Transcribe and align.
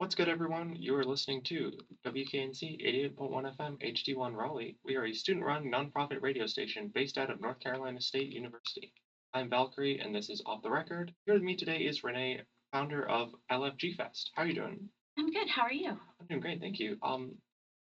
What's 0.00 0.14
good, 0.14 0.30
everyone? 0.30 0.76
You 0.76 0.96
are 0.96 1.04
listening 1.04 1.42
to 1.42 1.72
WKNC 2.06 3.12
88.1 3.18 3.54
FM 3.54 3.76
HD1 3.82 4.34
Raleigh. 4.34 4.78
We 4.82 4.96
are 4.96 5.04
a 5.04 5.12
student 5.12 5.44
run 5.44 5.70
nonprofit 5.70 6.22
radio 6.22 6.46
station 6.46 6.90
based 6.94 7.18
out 7.18 7.28
of 7.28 7.42
North 7.42 7.60
Carolina 7.60 8.00
State 8.00 8.32
University. 8.32 8.94
I'm 9.34 9.50
Valkyrie, 9.50 10.00
and 10.00 10.14
this 10.14 10.30
is 10.30 10.40
Off 10.46 10.62
the 10.62 10.70
Record. 10.70 11.12
Here 11.26 11.34
with 11.34 11.42
me 11.42 11.54
today 11.54 11.80
is 11.80 12.02
Renee, 12.02 12.40
founder 12.72 13.06
of 13.06 13.34
LFG 13.52 13.94
Fest. 13.96 14.30
How 14.34 14.44
are 14.44 14.46
you 14.46 14.54
doing? 14.54 14.88
I'm 15.18 15.30
good. 15.30 15.50
How 15.50 15.64
are 15.64 15.72
you? 15.72 15.90
I'm 15.90 16.26
doing 16.30 16.40
great, 16.40 16.60
thank 16.62 16.78
you. 16.78 16.96
Um, 17.02 17.32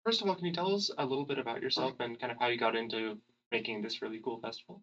first 0.04 0.24
of 0.24 0.28
all, 0.28 0.34
can 0.34 0.48
you 0.48 0.54
tell 0.54 0.74
us 0.74 0.90
a 0.98 1.06
little 1.06 1.28
bit 1.28 1.38
about 1.38 1.62
yourself 1.62 1.94
and 2.00 2.20
kind 2.20 2.32
of 2.32 2.40
how 2.40 2.48
you 2.48 2.58
got 2.58 2.76
into 2.76 3.20
making 3.52 3.84
this 3.84 4.02
really 4.02 4.20
cool 4.24 4.40
festival? 4.42 4.82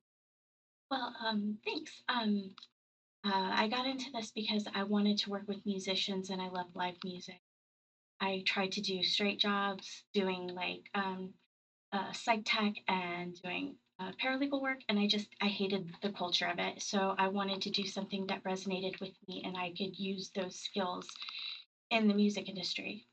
Well, 0.89 1.13
um, 1.27 1.59
thanks. 1.65 1.91
Um, 2.09 2.55
uh, 3.25 3.51
I 3.53 3.69
got 3.69 3.87
into 3.87 4.11
this 4.13 4.31
because 4.31 4.67
I 4.75 4.85
wanted 4.85 5.19
to 5.19 5.31
work 5.31 5.49
with 5.49 5.67
musicians 5.67 6.31
and 6.31 6.41
I 6.41 6.49
love 6.49 6.67
live 6.75 6.97
music. 7.05 7.41
I 8.21 8.43
tried 8.47 8.73
to 8.73 8.81
do 8.81 9.03
straight 9.03 9.39
jobs, 9.39 10.05
doing 10.13 10.49
like 10.49 10.89
um, 10.95 11.31
uh, 11.93 12.13
psych 12.13 12.43
tech 12.45 12.75
and 12.89 13.41
doing 13.43 13.77
uh, 14.01 14.13
paralegal 14.23 14.61
work, 14.61 14.79
and 14.89 14.99
I 14.99 15.07
just 15.07 15.29
I 15.41 15.47
hated 15.47 15.93
the 16.03 16.11
culture 16.11 16.47
of 16.47 16.59
it. 16.59 16.83
So 16.83 17.15
I 17.19 17.29
wanted 17.29 17.63
to 17.63 17.71
do 17.71 17.87
something 17.87 18.27
that 18.29 18.45
resonated 18.45 19.01
with 19.01 19.13
me 19.29 19.43
and 19.45 19.57
I 19.57 19.71
could 19.71 19.99
use 19.99 20.31
those 20.35 20.57
skills 20.57 21.09
in 21.91 22.09
the 22.09 22.15
music 22.15 22.49
industry. 22.49 23.07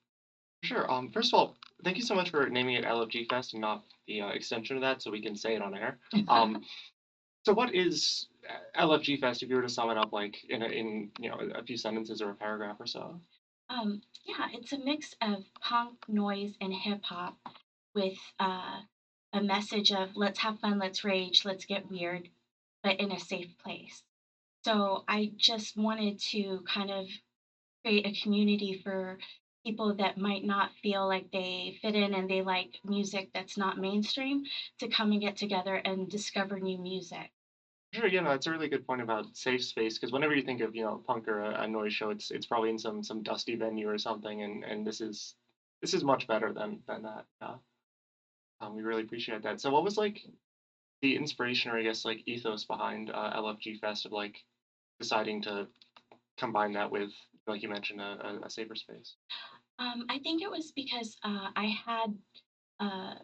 Sure. 0.64 0.92
Um, 0.92 1.12
first 1.12 1.34
of 1.34 1.40
all, 1.40 1.58
thank 1.84 1.98
you 1.98 2.04
so 2.04 2.16
much 2.16 2.32
for 2.32 2.50
naming 2.50 2.76
it 2.76 2.86
LFG 2.86 3.30
Fest 3.30 3.54
and 3.54 3.62
not 3.62 3.84
the 4.08 4.22
uh, 4.22 4.30
extension 4.30 4.76
of 4.76 4.82
that, 4.82 5.02
so 5.02 5.12
we 5.12 5.22
can 5.22 5.36
say 5.36 5.56
it 5.56 5.62
on 5.62 5.76
air. 5.76 6.00
Um, 6.28 6.64
so 7.46 7.54
what 7.54 7.74
is 7.74 8.28
uh, 8.50 8.88
LFG 8.88 9.20
Fest 9.20 9.44
if 9.44 9.50
you 9.50 9.56
were 9.56 9.62
to 9.62 9.70
sum 9.70 9.90
it 9.92 9.98
up 9.98 10.12
like 10.12 10.44
in 10.50 10.62
a, 10.62 10.66
in 10.66 11.12
you 11.20 11.30
know 11.30 11.40
a 11.54 11.64
few 11.64 11.78
sentences 11.78 12.22
or 12.22 12.32
a 12.32 12.36
paragraph 12.36 12.78
or 12.80 12.88
so? 12.88 13.20
Um, 13.70 14.02
yeah, 14.26 14.48
it's 14.54 14.74
a 14.74 14.80
mix 14.80 15.16
of 15.22 15.44
punk, 15.62 15.98
noise, 16.08 16.54
and 16.62 16.74
hip 16.74 17.04
hop 17.04 17.38
with 17.94 18.18
uh, 18.40 18.80
a 19.34 19.42
message 19.42 19.92
of 19.92 20.10
let's 20.16 20.40
have 20.40 20.60
fun, 20.60 20.80
let's 20.80 21.04
rage, 21.04 21.46
let's 21.46 21.66
get 21.66 21.90
weird, 21.90 22.30
but 22.84 23.00
in 23.00 23.12
a 23.12 23.20
safe 23.20 23.58
place. 23.64 24.04
So 24.64 25.04
I 25.08 25.32
just 25.38 25.78
wanted 25.78 26.20
to 26.32 26.64
kind 26.68 26.90
of 26.90 27.08
create 27.84 28.08
a 28.08 28.22
community 28.24 28.82
for 28.84 29.18
people 29.66 29.96
that 29.96 30.18
might 30.18 30.44
not 30.44 30.72
feel 30.82 31.08
like 31.08 31.32
they 31.32 31.78
fit 31.82 31.96
in 31.96 32.14
and 32.14 32.30
they 32.30 32.42
like 32.42 32.80
music 32.86 33.30
that's 33.34 33.58
not 33.58 33.78
mainstream 33.78 34.44
to 34.80 34.88
come 34.88 35.12
and 35.12 35.22
get 35.22 35.36
together 35.36 35.76
and 35.76 36.10
discover 36.10 36.60
new 36.60 36.78
music. 36.78 37.32
Sure, 37.94 38.08
yeah, 38.08 38.22
no, 38.22 38.30
that's 38.30 38.48
a 38.48 38.52
really 38.52 38.68
good 38.68 38.86
point 38.86 39.02
about 39.02 39.26
safe 39.36 39.64
space 39.64 39.98
because 39.98 40.12
whenever 40.12 40.36
you 40.36 40.44
think 40.44 40.62
of 40.62 40.76
you 40.76 40.84
know 40.84 41.02
punk 41.08 41.28
or 41.28 41.42
a, 41.42 41.62
a 41.62 41.68
noise 41.68 41.94
show, 41.94 42.10
it's 42.10 42.30
it's 42.30 42.46
probably 42.46 42.70
in 42.70 42.78
some 42.78 43.02
some 43.04 43.24
dusty 43.24 43.56
venue 43.56 43.90
or 43.90 43.98
something, 43.98 44.44
and 44.44 44.64
and 44.66 44.86
this 44.86 45.02
is 45.02 45.36
this 45.82 45.94
is 45.94 46.04
much 46.04 46.28
better 46.28 46.52
than 46.52 46.82
than 46.88 47.04
that. 47.04 47.26
Yeah, 47.42 47.56
um, 48.62 48.76
we 48.76 48.84
really 48.84 49.04
appreciate 49.04 49.44
that. 49.44 49.62
So, 49.62 49.72
what 49.72 49.84
was 49.84 49.98
like 49.98 50.22
the 51.02 51.16
inspiration 51.16 51.72
or 51.72 51.78
I 51.78 51.84
guess 51.84 52.06
like 52.06 52.22
ethos 52.26 52.66
behind 52.66 53.12
uh, 53.12 53.32
LFG 53.36 53.80
Fest 53.80 54.06
of 54.06 54.12
like 54.12 54.44
deciding 55.00 55.42
to 55.44 55.68
combine 56.38 56.74
that 56.74 56.92
with 56.92 57.12
like 57.48 57.64
you 57.64 57.70
mentioned 57.70 58.02
a, 58.02 58.40
a, 58.44 58.46
a 58.46 58.50
safer 58.50 58.76
space? 58.76 59.16
Um, 59.78 60.06
I 60.10 60.20
think 60.20 60.42
it 60.42 60.50
was 60.50 60.72
because 60.72 61.18
uh, 61.24 61.50
I 61.56 61.76
had 61.86 62.18
uh, 62.80 63.16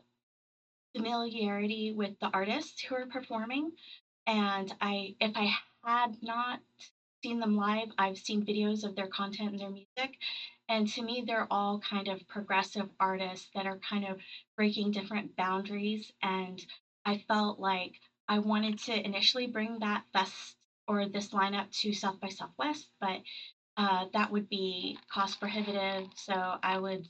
familiarity 0.95 1.93
with 1.95 2.19
the 2.19 2.29
artists 2.33 2.81
who 2.81 2.95
were 2.95 3.05
performing, 3.05 3.71
and 4.27 4.73
I 4.81 5.15
if 5.19 5.31
I 5.35 5.53
had 5.83 6.21
not 6.21 6.59
seen 7.23 7.39
them 7.39 7.55
live, 7.55 7.89
I've 7.97 8.17
seen 8.17 8.45
videos 8.45 8.83
of 8.83 8.95
their 8.95 9.07
content 9.07 9.51
and 9.51 9.59
their 9.59 9.69
music. 9.69 10.17
And 10.69 10.87
to 10.89 11.01
me, 11.01 11.23
they're 11.25 11.47
all 11.51 11.79
kind 11.79 12.07
of 12.07 12.27
progressive 12.27 12.89
artists 12.99 13.49
that 13.53 13.65
are 13.65 13.79
kind 13.79 14.05
of 14.05 14.19
breaking 14.55 14.91
different 14.91 15.35
boundaries. 15.35 16.11
And 16.21 16.63
I 17.05 17.23
felt 17.27 17.59
like 17.59 17.93
I 18.27 18.39
wanted 18.39 18.79
to 18.79 19.05
initially 19.05 19.47
bring 19.47 19.79
that 19.79 20.03
fest 20.13 20.55
or 20.87 21.07
this 21.07 21.29
lineup 21.29 21.69
to 21.81 21.93
South 21.93 22.19
by 22.19 22.29
Southwest, 22.29 22.87
but 22.99 23.21
uh, 23.81 24.05
that 24.13 24.31
would 24.31 24.47
be 24.47 24.95
cost 25.11 25.39
prohibitive. 25.39 26.05
So 26.15 26.35
I 26.61 26.77
was 26.77 27.09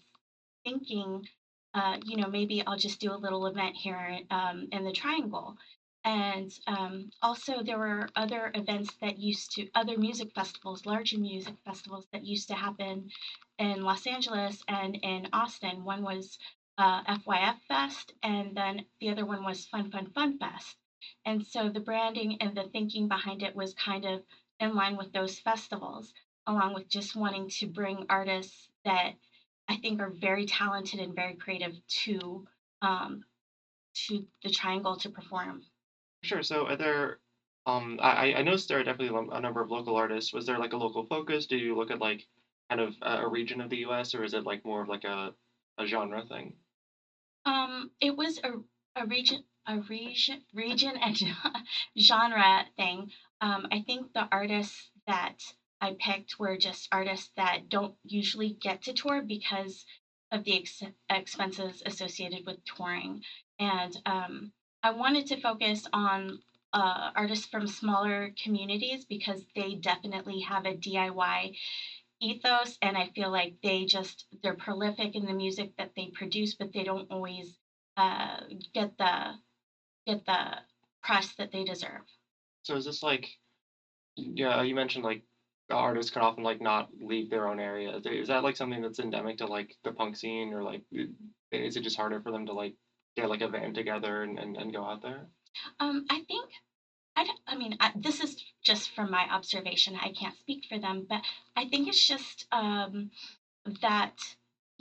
thinking, 0.63 1.27
uh, 1.73 1.97
you 2.05 2.15
know, 2.15 2.29
maybe 2.29 2.63
I'll 2.65 2.77
just 2.77 3.01
do 3.01 3.11
a 3.11 3.23
little 3.23 3.45
event 3.47 3.75
here 3.75 4.19
um, 4.29 4.69
in 4.71 4.85
the 4.85 4.93
Triangle. 4.93 5.57
And 6.05 6.49
um, 6.67 7.09
also, 7.21 7.61
there 7.61 7.77
were 7.77 8.07
other 8.15 8.51
events 8.55 8.95
that 9.01 9.19
used 9.19 9.51
to, 9.55 9.67
other 9.75 9.97
music 9.97 10.31
festivals, 10.33 10.85
larger 10.85 11.19
music 11.19 11.55
festivals 11.65 12.07
that 12.13 12.23
used 12.23 12.47
to 12.47 12.55
happen 12.55 13.09
in 13.59 13.81
Los 13.81 14.07
Angeles 14.07 14.63
and 14.69 14.95
in 14.95 15.27
Austin. 15.33 15.83
One 15.83 16.03
was 16.03 16.39
uh, 16.77 17.03
FYF 17.03 17.57
Fest, 17.67 18.13
and 18.23 18.55
then 18.55 18.85
the 19.01 19.09
other 19.09 19.25
one 19.25 19.43
was 19.43 19.65
Fun 19.65 19.91
Fun 19.91 20.09
Fun 20.15 20.39
Fest. 20.39 20.77
And 21.25 21.45
so 21.45 21.67
the 21.67 21.81
branding 21.81 22.37
and 22.41 22.55
the 22.55 22.69
thinking 22.71 23.09
behind 23.09 23.43
it 23.43 23.57
was 23.57 23.73
kind 23.73 24.05
of 24.05 24.23
in 24.61 24.73
line 24.73 24.95
with 24.95 25.11
those 25.11 25.37
festivals, 25.39 26.13
along 26.51 26.73
with 26.73 26.87
just 26.89 27.15
wanting 27.15 27.49
to 27.49 27.67
bring 27.67 28.05
artists 28.09 28.69
that 28.85 29.13
I 29.67 29.77
think 29.77 30.01
are 30.01 30.09
very 30.09 30.45
talented 30.45 30.99
and 30.99 31.15
very 31.15 31.35
creative 31.35 31.75
to 32.03 32.47
um, 32.81 33.23
to 34.07 34.25
the 34.43 34.49
Triangle 34.49 34.97
to 34.97 35.09
perform. 35.09 35.63
Sure. 36.23 36.43
So, 36.43 36.67
are 36.67 36.75
there 36.75 37.19
um 37.65 37.99
I 38.01 38.33
I 38.33 38.41
noticed 38.41 38.67
there 38.69 38.79
are 38.79 38.83
definitely 38.83 39.17
a 39.31 39.39
number 39.39 39.61
of 39.61 39.71
local 39.71 39.95
artists. 39.95 40.33
Was 40.33 40.45
there 40.45 40.57
like 40.57 40.73
a 40.73 40.77
local 40.77 41.05
focus? 41.05 41.45
Do 41.45 41.57
you 41.57 41.75
look 41.75 41.91
at 41.91 41.99
like 41.99 42.27
kind 42.69 42.81
of 42.81 42.95
a, 43.01 43.23
a 43.23 43.29
region 43.29 43.61
of 43.61 43.69
the 43.69 43.77
U.S. 43.77 44.15
or 44.15 44.23
is 44.23 44.33
it 44.33 44.45
like 44.45 44.65
more 44.65 44.81
of 44.81 44.89
like 44.89 45.03
a 45.03 45.33
a 45.77 45.85
genre 45.85 46.25
thing? 46.25 46.55
Um, 47.45 47.91
it 47.99 48.15
was 48.15 48.39
a 48.43 48.51
a 48.95 49.05
region 49.05 49.43
a 49.67 49.79
region 49.79 50.43
region 50.53 50.97
and 50.97 51.17
genre 51.97 52.65
thing. 52.75 53.11
Um, 53.41 53.67
I 53.71 53.81
think 53.81 54.13
the 54.13 54.27
artists 54.31 54.89
that 55.07 55.37
I 55.81 55.97
picked 55.99 56.39
were 56.39 56.57
just 56.57 56.87
artists 56.91 57.31
that 57.35 57.69
don't 57.69 57.95
usually 58.03 58.57
get 58.61 58.83
to 58.83 58.93
tour 58.93 59.21
because 59.21 59.85
of 60.31 60.43
the 60.43 60.59
ex- 60.59 60.83
expenses 61.09 61.81
associated 61.85 62.45
with 62.45 62.63
touring. 62.65 63.21
And 63.59 63.95
um, 64.05 64.51
I 64.83 64.91
wanted 64.91 65.27
to 65.27 65.41
focus 65.41 65.87
on 65.91 66.39
uh, 66.73 67.11
artists 67.15 67.47
from 67.47 67.67
smaller 67.67 68.33
communities 68.41 69.05
because 69.05 69.43
they 69.55 69.75
definitely 69.75 70.39
have 70.41 70.65
a 70.65 70.73
DIY 70.73 71.55
ethos 72.21 72.77
and 72.81 72.95
I 72.95 73.09
feel 73.15 73.31
like 73.31 73.55
they 73.63 73.85
just 73.85 74.25
they're 74.43 74.53
prolific 74.53 75.15
in 75.15 75.25
the 75.25 75.33
music 75.33 75.71
that 75.77 75.91
they 75.95 76.11
produce, 76.13 76.53
but 76.53 76.71
they 76.71 76.83
don't 76.83 77.11
always 77.11 77.57
uh, 77.97 78.41
get 78.73 78.97
the 78.97 79.33
get 80.05 80.25
the 80.25 80.59
press 81.03 81.33
that 81.35 81.51
they 81.51 81.63
deserve. 81.63 82.03
So 82.63 82.75
is 82.75 82.85
this 82.85 83.03
like 83.03 83.27
yeah, 84.15 84.61
you 84.61 84.75
mentioned 84.75 85.03
like 85.03 85.23
artists 85.73 86.11
can 86.11 86.21
often 86.21 86.43
like 86.43 86.61
not 86.61 86.89
leave 86.99 87.29
their 87.29 87.47
own 87.47 87.59
area. 87.59 87.99
Is 88.05 88.27
that 88.27 88.43
like 88.43 88.55
something 88.55 88.81
that's 88.81 88.99
endemic 88.99 89.37
to 89.37 89.45
like 89.45 89.75
the 89.83 89.91
punk 89.91 90.15
scene 90.15 90.53
or 90.53 90.63
like 90.63 90.83
is 91.51 91.75
it 91.75 91.83
just 91.83 91.97
harder 91.97 92.21
for 92.21 92.31
them 92.31 92.45
to 92.45 92.53
like 92.53 92.73
get 93.15 93.29
like 93.29 93.41
a 93.41 93.47
van 93.47 93.73
together 93.73 94.23
and, 94.23 94.39
and, 94.39 94.57
and 94.57 94.73
go 94.73 94.83
out 94.83 95.01
there? 95.01 95.27
Um, 95.79 96.05
I 96.09 96.21
think 96.27 96.49
I, 97.15 97.27
I 97.47 97.55
mean 97.55 97.75
I, 97.79 97.91
this 97.95 98.21
is 98.21 98.43
just 98.63 98.91
from 98.95 99.11
my 99.11 99.27
observation. 99.31 99.95
I 100.01 100.11
can't 100.11 100.37
speak 100.37 100.65
for 100.69 100.79
them, 100.79 101.05
but 101.09 101.21
I 101.55 101.67
think 101.67 101.87
it's 101.87 102.05
just 102.05 102.47
um, 102.51 103.11
that 103.81 104.13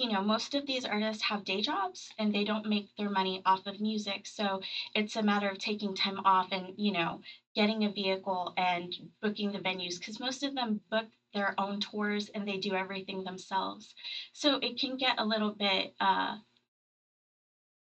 you 0.01 0.11
know 0.11 0.23
most 0.23 0.55
of 0.55 0.67
these 0.67 0.87
artists 0.87 1.23
have 1.23 1.45
day 1.45 1.61
jobs 1.61 2.11
and 2.19 2.33
they 2.33 2.43
don't 2.43 2.67
make 2.67 2.89
their 2.97 3.11
money 3.11 3.43
off 3.45 3.67
of 3.67 3.81
music 3.81 4.27
so 4.27 4.63
it's 4.95 5.15
a 5.15 5.23
matter 5.23 5.49
of 5.51 5.59
taking 5.59 5.95
time 5.95 6.19
off 6.25 6.49
and 6.53 6.73
you 6.79 6.91
know 6.91 7.21
getting 7.55 7.85
a 7.85 7.93
vehicle 7.93 8.55
and 8.57 8.95
booking 9.21 9.53
the 9.53 9.59
venues 9.59 9.99
because 9.99 10.19
most 10.19 10.43
of 10.43 10.55
them 10.55 10.81
book 10.91 11.05
their 11.35 11.55
own 11.59 11.81
tours 11.81 12.31
and 12.35 12.49
they 12.49 12.57
do 12.57 12.75
everything 12.75 13.23
themselves 13.25 13.95
so 14.33 14.59
it 14.63 14.81
can 14.81 14.97
get 14.97 15.19
a 15.19 15.25
little 15.25 15.53
bit 15.53 15.93
uh, 16.01 16.37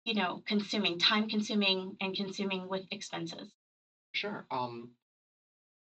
you 0.05 0.15
know 0.15 0.43
consuming 0.45 0.99
time 0.99 1.29
consuming 1.29 1.97
and 2.01 2.17
consuming 2.17 2.69
with 2.69 2.85
expenses 2.91 3.49
Sure. 4.13 4.47
Um, 4.51 4.89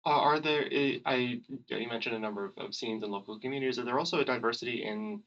are 0.06 0.40
there? 0.40 0.70
I, 0.72 1.02
I 1.06 1.16
you 1.68 1.88
mentioned 1.90 2.16
a 2.16 2.20
number 2.20 2.46
of, 2.46 2.52
of 2.58 2.76
scenes 2.76 3.04
and 3.04 3.12
local 3.12 3.40
communities. 3.40 3.80
Are 3.80 3.84
there 3.84 4.00
also 4.00 4.20
a 4.20 4.26
diversity 4.26 4.84
in 4.86 5.22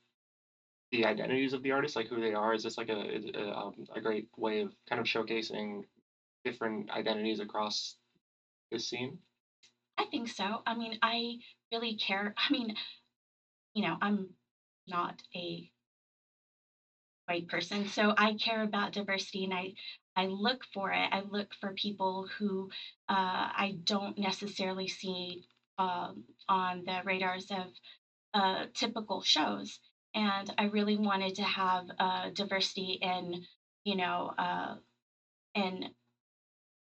the 0.92 1.04
identities 1.04 1.52
of 1.52 1.62
the 1.62 1.72
artists, 1.72 1.96
like 1.96 2.08
who 2.08 2.20
they 2.20 2.34
are? 2.34 2.54
Is 2.54 2.62
this 2.62 2.78
like 2.78 2.88
a 2.88 3.20
a, 3.34 3.58
um, 3.58 3.74
a 3.94 4.00
great 4.00 4.28
way 4.36 4.60
of 4.60 4.72
kind 4.88 5.00
of 5.00 5.06
showcasing 5.06 5.82
different 6.44 6.90
identities 6.90 7.40
across 7.40 7.96
this 8.70 8.88
scene? 8.88 9.18
i 9.98 10.04
think 10.10 10.28
so 10.28 10.62
i 10.66 10.74
mean 10.74 10.98
i 11.00 11.36
really 11.72 11.96
care 11.96 12.34
i 12.48 12.52
mean 12.52 12.74
you 13.74 13.82
know 13.82 13.96
i'm 14.02 14.28
not 14.86 15.22
a 15.34 15.70
white 17.26 17.48
person. 17.48 17.86
So 17.88 18.14
I 18.16 18.34
care 18.34 18.62
about 18.62 18.92
diversity 18.92 19.44
and 19.44 19.54
I 19.54 19.74
I 20.18 20.26
look 20.26 20.64
for 20.72 20.92
it. 20.92 21.08
I 21.12 21.22
look 21.28 21.52
for 21.60 21.74
people 21.74 22.26
who 22.38 22.70
uh, 23.08 23.12
I 23.52 23.76
don't 23.84 24.16
necessarily 24.16 24.88
see 24.88 25.44
um, 25.78 26.24
on 26.48 26.84
the 26.86 27.00
radars 27.04 27.50
of 27.50 27.66
uh, 28.32 28.64
typical 28.74 29.20
shows. 29.22 29.78
And 30.16 30.52
I 30.56 30.64
really 30.64 30.96
wanted 30.96 31.36
to 31.36 31.42
have 31.42 31.84
uh, 31.98 32.30
diversity 32.30 32.98
in, 33.02 33.44
you 33.84 33.96
know, 33.96 34.32
uh, 34.38 34.76
in 35.54 35.90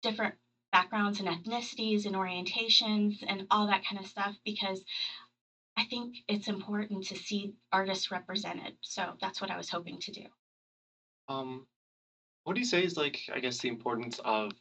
different 0.02 0.34
backgrounds 0.72 1.20
and 1.20 1.30
ethnicities 1.30 2.06
and 2.06 2.16
orientations 2.16 3.24
and 3.26 3.46
all 3.52 3.68
that 3.68 3.84
kind 3.86 4.02
of 4.02 4.10
stuff 4.10 4.36
because 4.44 4.84
I 5.78 5.86
think 5.86 6.18
it's 6.28 6.48
important 6.48 7.06
to 7.06 7.16
see 7.16 7.54
artists 7.72 8.12
represented. 8.12 8.74
So 8.82 9.14
that's 9.22 9.40
what 9.40 9.52
I 9.52 9.58
was 9.58 9.70
hoping 9.70 10.00
to 10.00 10.12
do. 10.12 10.26
Um, 11.30 11.68
what 12.44 12.56
do 12.56 12.60
you 12.60 12.66
say 12.66 12.84
is 12.84 12.98
like, 12.98 13.20
I 13.34 13.40
guess, 13.40 13.60
the 13.60 13.70
importance 13.70 14.20
of 14.26 14.52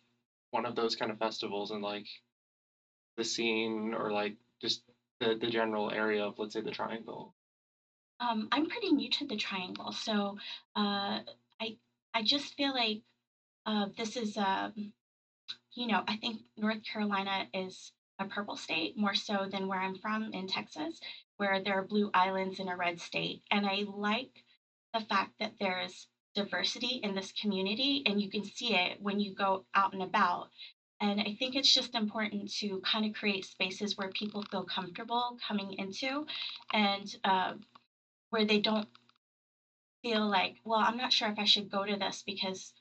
one 0.51 0.67
of 0.67 0.77
those 0.77 0.95
kind 0.95 1.11
of 1.11 1.19
festivals 1.19 1.71
and 1.71 1.83
like 1.83 2.07
the 3.17 3.25
scene 3.25 3.95
or 3.99 4.13
like 4.13 4.37
just 4.61 4.83
the 5.21 5.37
the 5.41 5.49
general 5.49 5.91
area 5.91 6.25
of, 6.25 6.39
let's 6.39 6.53
say, 6.53 6.61
the 6.61 6.71
Triangle? 6.71 7.35
Um, 8.21 8.49
I'm 8.51 8.67
pretty 8.67 8.91
new 8.91 9.11
to 9.11 9.27
the 9.27 9.37
triangle, 9.37 9.93
so 9.93 10.39
uh, 10.77 11.21
I 11.61 11.77
I 12.15 12.23
just 12.25 12.55
feel 12.55 12.75
like 12.75 13.03
uh, 13.67 13.87
this 13.97 14.17
is 14.17 14.37
um, 14.37 14.93
you 15.75 15.87
know 15.87 16.03
I 16.07 16.17
think 16.17 16.41
North 16.57 16.83
Carolina 16.85 17.47
is 17.55 17.93
a 18.19 18.25
purple 18.25 18.57
state 18.57 18.97
more 18.97 19.15
so 19.15 19.47
than 19.51 19.69
where 19.69 19.81
I'm 19.81 19.97
from 19.97 20.33
in 20.33 20.49
Texas, 20.49 21.01
where 21.37 21.63
there 21.63 21.79
are 21.79 21.85
blue 21.85 22.11
islands 22.13 22.59
in 22.59 22.69
a 22.69 22.77
red 22.77 23.01
state, 23.01 23.43
and 23.51 23.65
I 23.67 23.85
like 23.87 24.43
the 24.95 25.01
fact 25.01 25.33
that 25.39 25.53
there's 25.61 26.09
diversity 26.35 27.01
in 27.03 27.15
this 27.15 27.33
community, 27.41 28.03
and 28.07 28.21
you 28.21 28.31
can 28.31 28.45
see 28.45 28.75
it 28.75 29.01
when 29.01 29.21
you 29.21 29.35
go 29.35 29.65
out 29.75 29.93
and 29.93 30.03
about. 30.03 30.49
And 31.01 31.21
I 31.21 31.37
think 31.39 31.55
it's 31.55 31.73
just 31.73 31.95
important 31.95 32.53
to 32.55 32.81
kind 32.81 33.07
of 33.07 33.15
create 33.15 33.45
spaces 33.45 33.97
where 33.97 34.11
people 34.11 34.43
feel 34.51 34.65
comfortable 34.65 35.39
coming 35.47 35.75
into 35.75 36.27
and 36.73 37.17
uh, 37.23 37.53
where 38.31 38.45
they 38.45 38.61
don't 38.61 38.89
feel 40.03 40.27
like, 40.27 40.57
well, 40.65 40.81
I'm 40.81 40.97
not 40.97 41.13
sure 41.13 41.29
if 41.29 41.39
I 41.39 41.45
should 41.45 41.71
go 41.71 41.85
to 41.85 41.97
this 41.97 42.23
because 42.25 42.73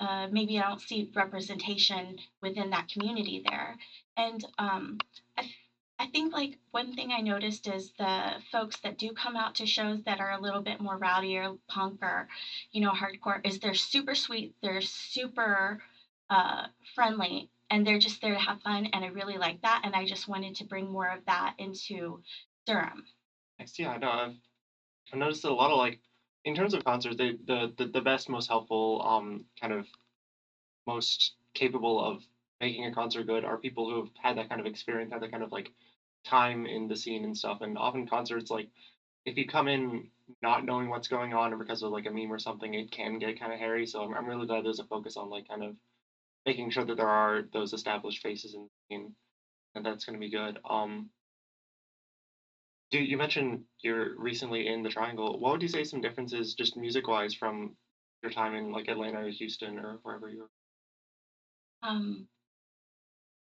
uh, 0.00 0.28
maybe 0.30 0.58
I 0.58 0.68
don't 0.68 0.80
see 0.80 1.10
representation 1.14 2.18
within 2.42 2.70
that 2.70 2.88
community 2.88 3.42
there. 3.48 3.76
And 4.16 4.44
um, 4.58 4.98
I, 5.38 5.50
I 5.98 6.06
think 6.08 6.34
like 6.34 6.58
one 6.70 6.94
thing 6.94 7.12
I 7.12 7.20
noticed 7.20 7.66
is 7.66 7.92
the 7.98 8.34
folks 8.52 8.76
that 8.80 8.98
do 8.98 9.12
come 9.12 9.36
out 9.36 9.54
to 9.56 9.66
shows 9.66 10.02
that 10.04 10.20
are 10.20 10.32
a 10.32 10.40
little 10.40 10.60
bit 10.60 10.80
more 10.80 10.98
rowdy 10.98 11.36
or 11.38 11.56
punk 11.68 12.02
or, 12.02 12.28
you 12.72 12.82
know, 12.82 12.90
hardcore 12.90 13.46
is 13.46 13.58
they're 13.58 13.74
super 13.74 14.14
sweet, 14.14 14.54
they're 14.62 14.82
super 14.82 15.82
uh, 16.28 16.66
friendly, 16.94 17.48
and 17.70 17.86
they're 17.86 17.98
just 17.98 18.20
there 18.20 18.34
to 18.34 18.40
have 18.40 18.60
fun. 18.60 18.86
And 18.92 19.04
I 19.04 19.08
really 19.08 19.38
like 19.38 19.62
that. 19.62 19.82
And 19.84 19.94
I 19.94 20.04
just 20.04 20.28
wanted 20.28 20.56
to 20.56 20.64
bring 20.64 20.90
more 20.90 21.08
of 21.08 21.24
that 21.26 21.54
into 21.58 22.20
Durham. 22.66 23.04
Yeah, 23.78 23.96
no, 23.96 24.10
I've 24.10 24.34
I've 25.12 25.18
noticed 25.18 25.42
that 25.42 25.50
a 25.50 25.54
lot 25.54 25.70
of 25.70 25.78
like 25.78 26.00
in 26.44 26.54
terms 26.54 26.74
of 26.74 26.84
concerts, 26.84 27.16
they 27.16 27.32
the 27.32 27.72
the, 27.76 27.86
the 27.86 28.00
best, 28.00 28.28
most 28.28 28.48
helpful, 28.48 29.02
um, 29.04 29.44
kind 29.60 29.72
of 29.72 29.86
most 30.86 31.34
capable 31.54 32.02
of 32.02 32.22
making 32.60 32.86
a 32.86 32.94
concert 32.94 33.26
good 33.26 33.44
are 33.44 33.58
people 33.58 33.90
who 33.90 34.04
have 34.04 34.10
had 34.20 34.38
that 34.38 34.48
kind 34.48 34.60
of 34.60 34.66
experience, 34.66 35.12
had 35.12 35.22
that 35.22 35.30
kind 35.30 35.42
of 35.42 35.52
like 35.52 35.70
time 36.24 36.66
in 36.66 36.88
the 36.88 36.96
scene 36.96 37.24
and 37.24 37.36
stuff. 37.36 37.60
And 37.60 37.76
often 37.76 38.06
concerts, 38.06 38.50
like 38.50 38.68
if 39.24 39.36
you 39.36 39.46
come 39.46 39.68
in 39.68 40.08
not 40.42 40.64
knowing 40.64 40.88
what's 40.88 41.08
going 41.08 41.34
on 41.34 41.52
or 41.52 41.56
because 41.56 41.82
of 41.82 41.92
like 41.92 42.06
a 42.06 42.10
meme 42.10 42.32
or 42.32 42.38
something, 42.38 42.74
it 42.74 42.90
can 42.90 43.18
get 43.18 43.38
kind 43.38 43.52
of 43.52 43.58
hairy. 43.58 43.86
So 43.86 44.02
I'm 44.02 44.14
I'm 44.14 44.26
really 44.26 44.46
glad 44.46 44.64
there's 44.64 44.80
a 44.80 44.84
focus 44.84 45.16
on 45.16 45.30
like 45.30 45.48
kind 45.48 45.62
of 45.64 45.76
making 46.46 46.70
sure 46.70 46.84
that 46.84 46.96
there 46.96 47.08
are 47.08 47.42
those 47.52 47.72
established 47.72 48.22
faces 48.22 48.54
in 48.54 48.62
the 48.62 48.68
scene, 48.88 49.14
and 49.74 49.84
that's 49.84 50.04
going 50.04 50.14
to 50.14 50.20
be 50.20 50.30
good. 50.30 50.58
Um, 50.68 51.10
do 52.90 52.98
you 52.98 53.16
mentioned 53.16 53.64
you're 53.80 54.18
recently 54.18 54.68
in 54.68 54.82
the 54.82 54.88
Triangle. 54.88 55.38
What 55.38 55.52
would 55.52 55.62
you 55.62 55.68
say 55.68 55.84
some 55.84 56.00
differences, 56.00 56.54
just 56.54 56.76
music 56.76 57.08
wise, 57.08 57.34
from 57.34 57.76
your 58.22 58.32
time 58.32 58.54
in 58.54 58.72
like 58.72 58.88
Atlanta 58.88 59.20
or 59.20 59.28
Houston 59.28 59.78
or 59.78 59.98
wherever 60.02 60.28
you 60.28 60.40
were? 60.40 60.50
Um, 61.82 62.26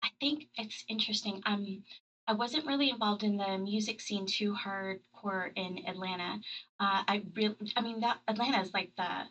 I 0.03 0.09
think 0.19 0.47
it's 0.57 0.85
interesting. 0.87 1.41
Um, 1.45 1.83
I 2.27 2.33
wasn't 2.33 2.65
really 2.65 2.89
involved 2.89 3.23
in 3.23 3.37
the 3.37 3.57
music 3.57 3.99
scene 3.99 4.25
too 4.25 4.53
hardcore 4.53 5.51
in 5.55 5.85
Atlanta. 5.87 6.39
Uh, 6.79 7.03
I 7.07 7.23
really, 7.35 7.55
I 7.75 7.81
mean, 7.81 7.99
that 7.99 8.19
Atlanta 8.27 8.61
is 8.61 8.73
like 8.73 8.91
the, 8.97 9.23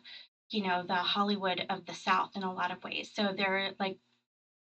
you 0.51 0.63
know, 0.63 0.83
the 0.83 0.93
Hollywood 0.93 1.65
of 1.69 1.85
the 1.85 1.93
South 1.93 2.31
in 2.35 2.43
a 2.43 2.53
lot 2.53 2.71
of 2.71 2.83
ways. 2.83 3.11
So 3.13 3.33
there 3.35 3.57
are 3.57 3.69
like 3.79 3.97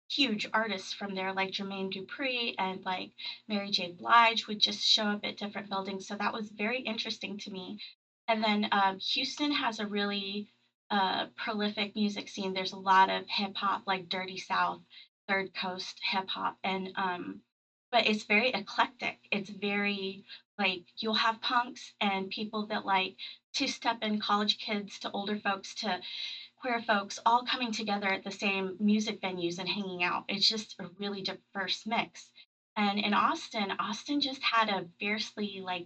huge 0.09 0.47
artists 0.53 0.93
from 0.93 1.15
there, 1.15 1.33
like 1.33 1.51
Jermaine 1.51 1.91
Dupri 1.91 2.55
and 2.57 2.83
like 2.85 3.11
Mary 3.47 3.69
J. 3.71 3.91
Blige 3.91 4.47
would 4.47 4.59
just 4.59 4.81
show 4.83 5.05
up 5.05 5.21
at 5.23 5.37
different 5.37 5.69
buildings. 5.69 6.07
So 6.07 6.15
that 6.15 6.33
was 6.33 6.49
very 6.49 6.79
interesting 6.79 7.37
to 7.39 7.51
me. 7.51 7.79
And 8.27 8.43
then 8.43 8.67
um, 8.71 8.99
Houston 8.99 9.51
has 9.51 9.79
a 9.79 9.87
really 9.87 10.47
uh, 10.89 11.27
prolific 11.35 11.95
music 11.95 12.29
scene. 12.29 12.53
There's 12.53 12.73
a 12.73 12.77
lot 12.77 13.09
of 13.09 13.25
hip 13.27 13.55
hop, 13.55 13.83
like 13.85 14.09
Dirty 14.09 14.37
South, 14.37 14.81
Third 15.27 15.53
Coast 15.53 15.99
hip 16.11 16.27
hop, 16.29 16.57
and 16.63 16.91
um, 16.95 17.41
but 17.91 18.07
it's 18.07 18.23
very 18.23 18.49
eclectic. 18.49 19.17
It's 19.31 19.49
very 19.49 20.23
like 20.57 20.83
you'll 20.97 21.15
have 21.15 21.41
punks 21.41 21.93
and 21.99 22.29
people 22.29 22.67
that 22.67 22.85
like 22.85 23.15
two 23.53 23.67
step 23.67 23.97
in 24.01 24.19
college 24.19 24.57
kids 24.59 24.99
to 24.99 25.11
older 25.11 25.39
folks 25.39 25.73
to 25.75 25.99
queer 26.65 26.81
folks 26.81 27.19
all 27.27 27.45
coming 27.45 27.71
together 27.71 28.07
at 28.07 28.23
the 28.23 28.31
same 28.31 28.75
music 28.79 29.21
venues 29.21 29.59
and 29.59 29.69
hanging 29.69 30.03
out. 30.03 30.23
It's 30.27 30.49
just 30.49 30.75
a 30.79 30.89
really 30.97 31.21
diverse 31.21 31.85
mix. 31.85 32.31
And 32.75 32.97
in 32.97 33.13
Austin, 33.13 33.71
Austin 33.77 34.19
just 34.19 34.41
had 34.41 34.69
a 34.69 34.87
fiercely 34.99 35.61
like 35.63 35.85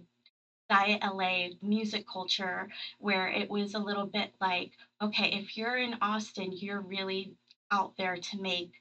Diet 0.70 1.02
LA 1.02 1.48
music 1.60 2.06
culture 2.10 2.66
where 2.98 3.28
it 3.28 3.50
was 3.50 3.74
a 3.74 3.78
little 3.78 4.06
bit 4.06 4.30
like, 4.40 4.70
okay, 5.02 5.28
if 5.32 5.54
you're 5.54 5.76
in 5.76 5.96
Austin, 6.00 6.50
you're 6.50 6.80
really 6.80 7.34
out 7.70 7.92
there 7.98 8.16
to 8.16 8.40
make 8.40 8.72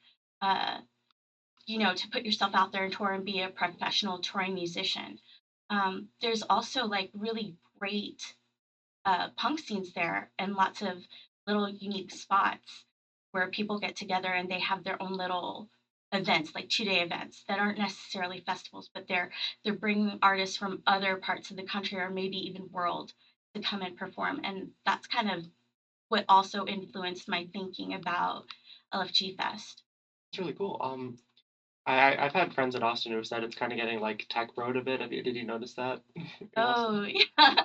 uh, 0.41 0.77
you 1.65 1.79
know, 1.79 1.93
to 1.93 2.07
put 2.07 2.23
yourself 2.23 2.55
out 2.55 2.71
there 2.71 2.85
and 2.85 2.93
tour 2.93 3.11
and 3.11 3.25
be 3.25 3.41
a 3.41 3.49
professional 3.49 4.19
touring 4.19 4.53
musician. 4.53 5.19
Um, 5.69 6.07
there's 6.21 6.43
also 6.43 6.85
like 6.85 7.09
really 7.13 7.55
great 7.77 8.35
uh, 9.03 9.27
punk 9.35 9.59
scenes 9.59 9.91
there 9.91 10.29
and 10.39 10.55
lots 10.55 10.81
of 10.81 10.97
little 11.49 11.69
unique 11.69 12.11
spots 12.11 12.85
where 13.33 13.49
people 13.49 13.79
get 13.79 13.95
together 13.97 14.29
and 14.33 14.49
they 14.49 14.59
have 14.61 14.83
their 14.85 15.01
own 15.03 15.13
little 15.13 15.69
events 16.13 16.55
like 16.55 16.69
two 16.69 16.85
day 16.85 17.01
events 17.01 17.43
that 17.49 17.59
aren't 17.59 17.79
necessarily 17.79 18.41
festivals 18.45 18.89
but 18.93 19.07
they're 19.07 19.31
they're 19.63 19.75
bringing 19.75 20.19
artists 20.23 20.57
from 20.57 20.81
other 20.87 21.17
parts 21.17 21.51
of 21.51 21.57
the 21.57 21.63
country 21.63 21.99
or 21.99 22.11
maybe 22.11 22.37
even 22.37 22.69
world 22.71 23.13
to 23.55 23.61
come 23.61 23.81
and 23.83 23.97
perform 23.97 24.41
and 24.43 24.71
that's 24.85 25.07
kind 25.07 25.31
of 25.31 25.45
what 26.09 26.25
also 26.29 26.65
influenced 26.65 27.29
my 27.29 27.47
thinking 27.53 27.95
about 27.95 28.45
lfg 28.93 29.37
fest 29.37 29.83
It's 30.33 30.39
really 30.39 30.53
cool. 30.53 30.77
Um, 30.81 31.17
I 31.87 31.93
I- 32.15 32.25
I've 32.25 32.33
had 32.33 32.53
friends 32.55 32.75
in 32.75 32.83
Austin 32.83 33.11
who 33.13 33.17
have 33.17 33.27
said 33.27 33.43
it's 33.43 33.55
kind 33.55 33.73
of 33.73 33.77
getting 33.77 33.99
like 34.01 34.25
tech 34.29 34.49
road 34.57 34.77
a 34.77 34.83
bit. 34.83 35.01
Have 35.01 35.13
you, 35.13 35.23
did 35.23 35.35
you 35.35 35.45
notice 35.45 35.75
that? 35.75 36.01
Oh, 36.57 37.03
yeah. 37.39 37.63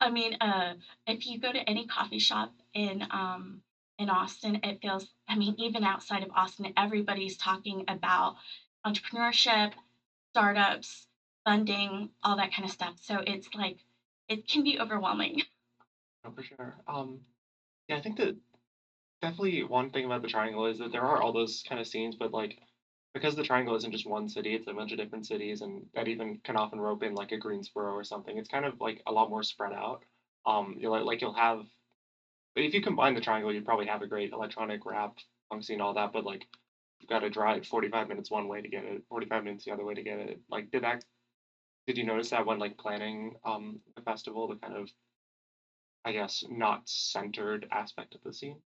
I 0.00 0.10
mean, 0.10 0.36
uh, 0.40 0.74
if 1.06 1.26
you 1.26 1.40
go 1.40 1.52
to 1.52 1.60
any 1.70 1.86
coffee 1.86 2.18
shop 2.18 2.52
in 2.76 3.06
um 3.10 3.62
in 3.98 4.10
Austin, 4.10 4.60
it 4.62 4.78
feels, 4.82 5.06
I 5.26 5.36
mean, 5.36 5.54
even 5.58 5.82
outside 5.82 6.22
of 6.22 6.30
Austin, 6.36 6.74
everybody's 6.76 7.38
talking 7.38 7.84
about 7.88 8.36
entrepreneurship, 8.86 9.72
startups, 10.34 11.06
funding, 11.46 12.10
all 12.22 12.36
that 12.36 12.52
kind 12.52 12.66
of 12.66 12.70
stuff. 12.70 12.96
So 13.00 13.22
it's 13.26 13.48
like 13.54 13.78
it 14.28 14.46
can 14.46 14.62
be 14.64 14.78
overwhelming. 14.78 15.42
No, 16.24 16.30
for 16.36 16.42
sure. 16.42 16.76
Um, 16.86 17.22
yeah, 17.88 17.96
I 17.96 18.02
think 18.02 18.18
that 18.18 18.36
definitely 19.22 19.64
one 19.64 19.90
thing 19.90 20.04
about 20.04 20.22
the 20.22 20.28
Triangle 20.28 20.66
is 20.66 20.78
that 20.78 20.92
there 20.92 21.04
are 21.04 21.22
all 21.22 21.32
those 21.32 21.64
kind 21.68 21.80
of 21.80 21.86
scenes, 21.86 22.16
but 22.16 22.32
like 22.32 22.58
because 23.14 23.34
the 23.34 23.42
Triangle 23.44 23.76
isn't 23.76 23.92
just 23.92 24.06
one 24.06 24.28
city, 24.28 24.54
it's 24.54 24.68
a 24.68 24.74
bunch 24.74 24.92
of 24.92 24.98
different 24.98 25.26
cities, 25.26 25.62
and 25.62 25.86
that 25.94 26.08
even 26.08 26.38
can 26.44 26.56
often 26.56 26.80
rope 26.80 27.02
in 27.02 27.14
like 27.14 27.32
a 27.32 27.38
Greensboro 27.38 27.92
or 27.94 28.04
something. 28.04 28.36
It's 28.36 28.48
kind 28.48 28.66
of 28.66 28.80
like 28.80 29.02
a 29.06 29.12
lot 29.12 29.30
more 29.30 29.42
spread 29.42 29.72
out. 29.72 30.04
Um, 30.46 30.76
you'll 30.78 31.04
like 31.04 31.22
you'll 31.22 31.32
have 31.34 31.64
if 32.64 32.74
you 32.74 32.82
combine 32.82 33.14
the 33.14 33.20
Triangle, 33.20 33.52
you'd 33.52 33.64
probably 33.64 33.86
have 33.86 34.02
a 34.02 34.06
great 34.06 34.32
electronic 34.32 34.84
rap 34.86 35.16
punk 35.50 35.62
scene, 35.64 35.80
all 35.80 35.94
that, 35.94 36.12
but 36.12 36.24
like 36.24 36.46
you've 37.00 37.08
got 37.08 37.20
to 37.20 37.30
drive 37.30 37.66
45 37.66 38.08
minutes 38.08 38.30
one 38.30 38.48
way 38.48 38.62
to 38.62 38.68
get 38.68 38.84
it, 38.84 39.02
45 39.08 39.44
minutes 39.44 39.64
the 39.64 39.72
other 39.72 39.84
way 39.84 39.94
to 39.94 40.02
get 40.02 40.18
it. 40.18 40.40
Like, 40.50 40.70
did 40.70 40.82
that? 40.82 41.04
Did 41.86 41.98
you 41.98 42.04
notice 42.04 42.30
that 42.30 42.46
when 42.46 42.58
like 42.58 42.78
planning 42.78 43.36
um 43.44 43.80
the 43.94 44.02
festival, 44.02 44.48
the 44.48 44.56
kind 44.56 44.76
of 44.76 44.90
I 46.04 46.12
guess 46.12 46.44
not 46.48 46.88
centered 46.88 47.66
aspect 47.70 48.14
of 48.14 48.22
the 48.22 48.32
scene? 48.32 48.62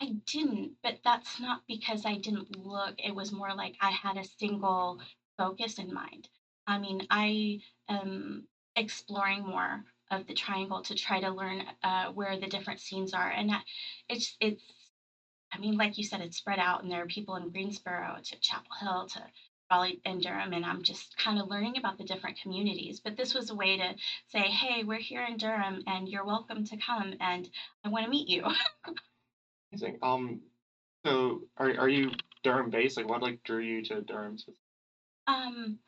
I 0.00 0.16
didn't, 0.26 0.72
but 0.82 1.00
that's 1.04 1.40
not 1.40 1.62
because 1.66 2.04
I 2.04 2.16
didn't 2.16 2.56
look. 2.56 2.94
It 2.98 3.14
was 3.14 3.32
more 3.32 3.54
like 3.54 3.76
I 3.80 3.90
had 3.90 4.18
a 4.18 4.24
single 4.24 5.00
focus 5.38 5.78
in 5.78 5.92
mind. 5.92 6.28
I 6.66 6.78
mean, 6.78 7.06
I 7.10 7.60
am 7.88 8.46
exploring 8.76 9.46
more 9.46 9.84
of 10.10 10.26
the 10.26 10.34
triangle 10.34 10.82
to 10.82 10.94
try 10.94 11.20
to 11.20 11.30
learn 11.30 11.62
uh, 11.82 12.12
where 12.12 12.38
the 12.38 12.46
different 12.46 12.80
scenes 12.80 13.14
are, 13.14 13.30
and 13.30 13.50
I- 13.52 13.62
it's 14.08 14.36
it's. 14.40 14.62
I 15.52 15.58
mean, 15.58 15.76
like 15.76 15.96
you 15.96 16.04
said, 16.04 16.20
it's 16.20 16.36
spread 16.36 16.58
out, 16.58 16.82
and 16.82 16.90
there 16.90 17.02
are 17.02 17.06
people 17.06 17.36
in 17.36 17.50
Greensboro 17.50 18.16
to 18.22 18.40
Chapel 18.40 18.72
Hill 18.80 19.06
to 19.14 19.22
Raleigh 19.70 20.00
and 20.04 20.20
Durham, 20.22 20.52
and 20.52 20.64
I'm 20.64 20.82
just 20.82 21.16
kind 21.16 21.40
of 21.40 21.48
learning 21.48 21.76
about 21.78 21.98
the 21.98 22.04
different 22.04 22.38
communities. 22.40 23.00
But 23.00 23.16
this 23.16 23.34
was 23.34 23.50
a 23.50 23.54
way 23.54 23.76
to 23.78 23.94
say, 24.28 24.40
hey, 24.42 24.84
we're 24.84 24.98
here 24.98 25.24
in 25.24 25.36
Durham, 25.38 25.82
and 25.86 26.08
you're 26.08 26.24
welcome 26.24 26.64
to 26.66 26.76
come, 26.76 27.14
and 27.20 27.48
I 27.84 27.88
want 27.88 28.04
to 28.04 28.10
meet 28.10 28.28
you. 28.28 28.44
Amazing. 29.72 29.98
Um, 30.02 30.40
so 31.04 31.42
are 31.56 31.70
are 31.78 31.88
you 31.88 32.10
Durham 32.42 32.70
based? 32.70 32.96
Like, 32.96 33.08
what 33.08 33.22
like 33.22 33.42
drew 33.44 33.60
you 33.60 33.82
to 33.84 34.02
Durham? 34.02 34.36
um, 35.26 35.78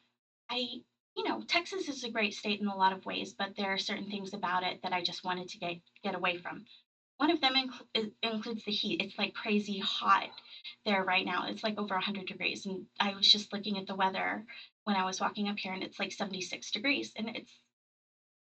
I, 0.50 0.80
you 1.16 1.24
know, 1.24 1.42
Texas 1.46 1.88
is 1.88 2.04
a 2.04 2.10
great 2.10 2.34
state 2.34 2.60
in 2.60 2.68
a 2.68 2.76
lot 2.76 2.92
of 2.92 3.04
ways, 3.06 3.34
but 3.36 3.56
there 3.56 3.72
are 3.72 3.78
certain 3.78 4.08
things 4.10 4.34
about 4.34 4.62
it 4.62 4.80
that 4.82 4.92
I 4.92 5.02
just 5.02 5.24
wanted 5.24 5.48
to 5.48 5.58
get 5.58 5.76
get 6.02 6.14
away 6.14 6.36
from. 6.36 6.64
One 7.18 7.30
of 7.30 7.40
them 7.40 7.56
is- 7.94 8.12
includes 8.22 8.64
the 8.64 8.72
heat. 8.72 9.02
It's 9.02 9.18
like 9.18 9.34
crazy 9.34 9.78
hot 9.80 10.30
there 10.84 11.04
right 11.04 11.26
now. 11.26 11.46
It's 11.48 11.64
like 11.64 11.78
over 11.78 11.94
100 11.94 12.26
degrees. 12.26 12.66
And 12.66 12.86
I 13.00 13.14
was 13.14 13.30
just 13.30 13.52
looking 13.52 13.78
at 13.78 13.86
the 13.86 13.96
weather 13.96 14.46
when 14.84 14.96
I 14.96 15.04
was 15.04 15.20
walking 15.20 15.48
up 15.48 15.58
here, 15.58 15.72
and 15.72 15.82
it's 15.82 15.98
like 15.98 16.12
76 16.12 16.70
degrees, 16.70 17.12
and 17.16 17.28
it's 17.36 17.52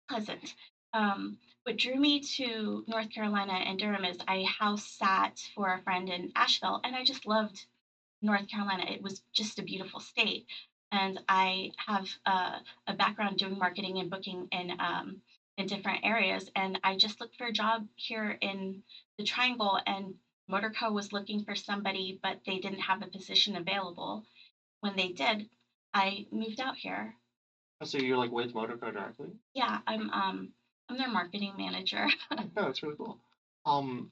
pleasant. 0.08 0.54
Um, 0.92 1.38
what 1.64 1.76
drew 1.76 1.96
me 1.96 2.20
to 2.36 2.84
North 2.86 3.10
Carolina 3.10 3.52
and 3.52 3.78
Durham 3.78 4.04
is 4.04 4.18
I 4.26 4.44
house 4.44 4.86
sat 4.86 5.38
for 5.54 5.72
a 5.72 5.82
friend 5.82 6.08
in 6.08 6.32
Asheville, 6.34 6.80
and 6.84 6.96
I 6.96 7.04
just 7.04 7.26
loved 7.26 7.66
North 8.22 8.48
Carolina. 8.48 8.84
It 8.88 9.02
was 9.02 9.22
just 9.32 9.58
a 9.58 9.62
beautiful 9.62 10.00
state. 10.00 10.46
And 10.90 11.20
I 11.28 11.70
have 11.86 12.06
a, 12.26 12.60
a 12.86 12.94
background 12.94 13.38
doing 13.38 13.58
marketing 13.58 13.98
and 13.98 14.10
booking 14.10 14.48
in 14.52 14.72
um, 14.80 15.20
in 15.56 15.66
different 15.66 16.04
areas. 16.04 16.48
And 16.54 16.78
I 16.84 16.96
just 16.96 17.20
looked 17.20 17.36
for 17.36 17.46
a 17.46 17.52
job 17.52 17.84
here 17.96 18.38
in 18.40 18.82
the 19.18 19.24
Triangle, 19.24 19.78
and 19.86 20.14
Motorco 20.50 20.92
was 20.92 21.12
looking 21.12 21.44
for 21.44 21.54
somebody, 21.54 22.18
but 22.22 22.38
they 22.46 22.58
didn't 22.58 22.80
have 22.80 23.02
a 23.02 23.06
position 23.06 23.56
available. 23.56 24.24
When 24.80 24.96
they 24.96 25.08
did, 25.08 25.48
I 25.92 26.26
moved 26.30 26.60
out 26.60 26.76
here. 26.76 27.14
Oh, 27.80 27.84
so 27.84 27.98
you're 27.98 28.16
like 28.16 28.30
with 28.30 28.54
Motorco 28.54 28.92
directly? 28.92 29.28
Yeah, 29.54 29.78
I'm 29.86 30.10
um 30.10 30.48
I'm 30.88 30.96
their 30.96 31.10
marketing 31.10 31.54
manager. 31.56 32.06
No, 32.30 32.44
that's 32.54 32.82
really 32.82 32.96
cool. 32.96 33.18
Um, 33.66 34.10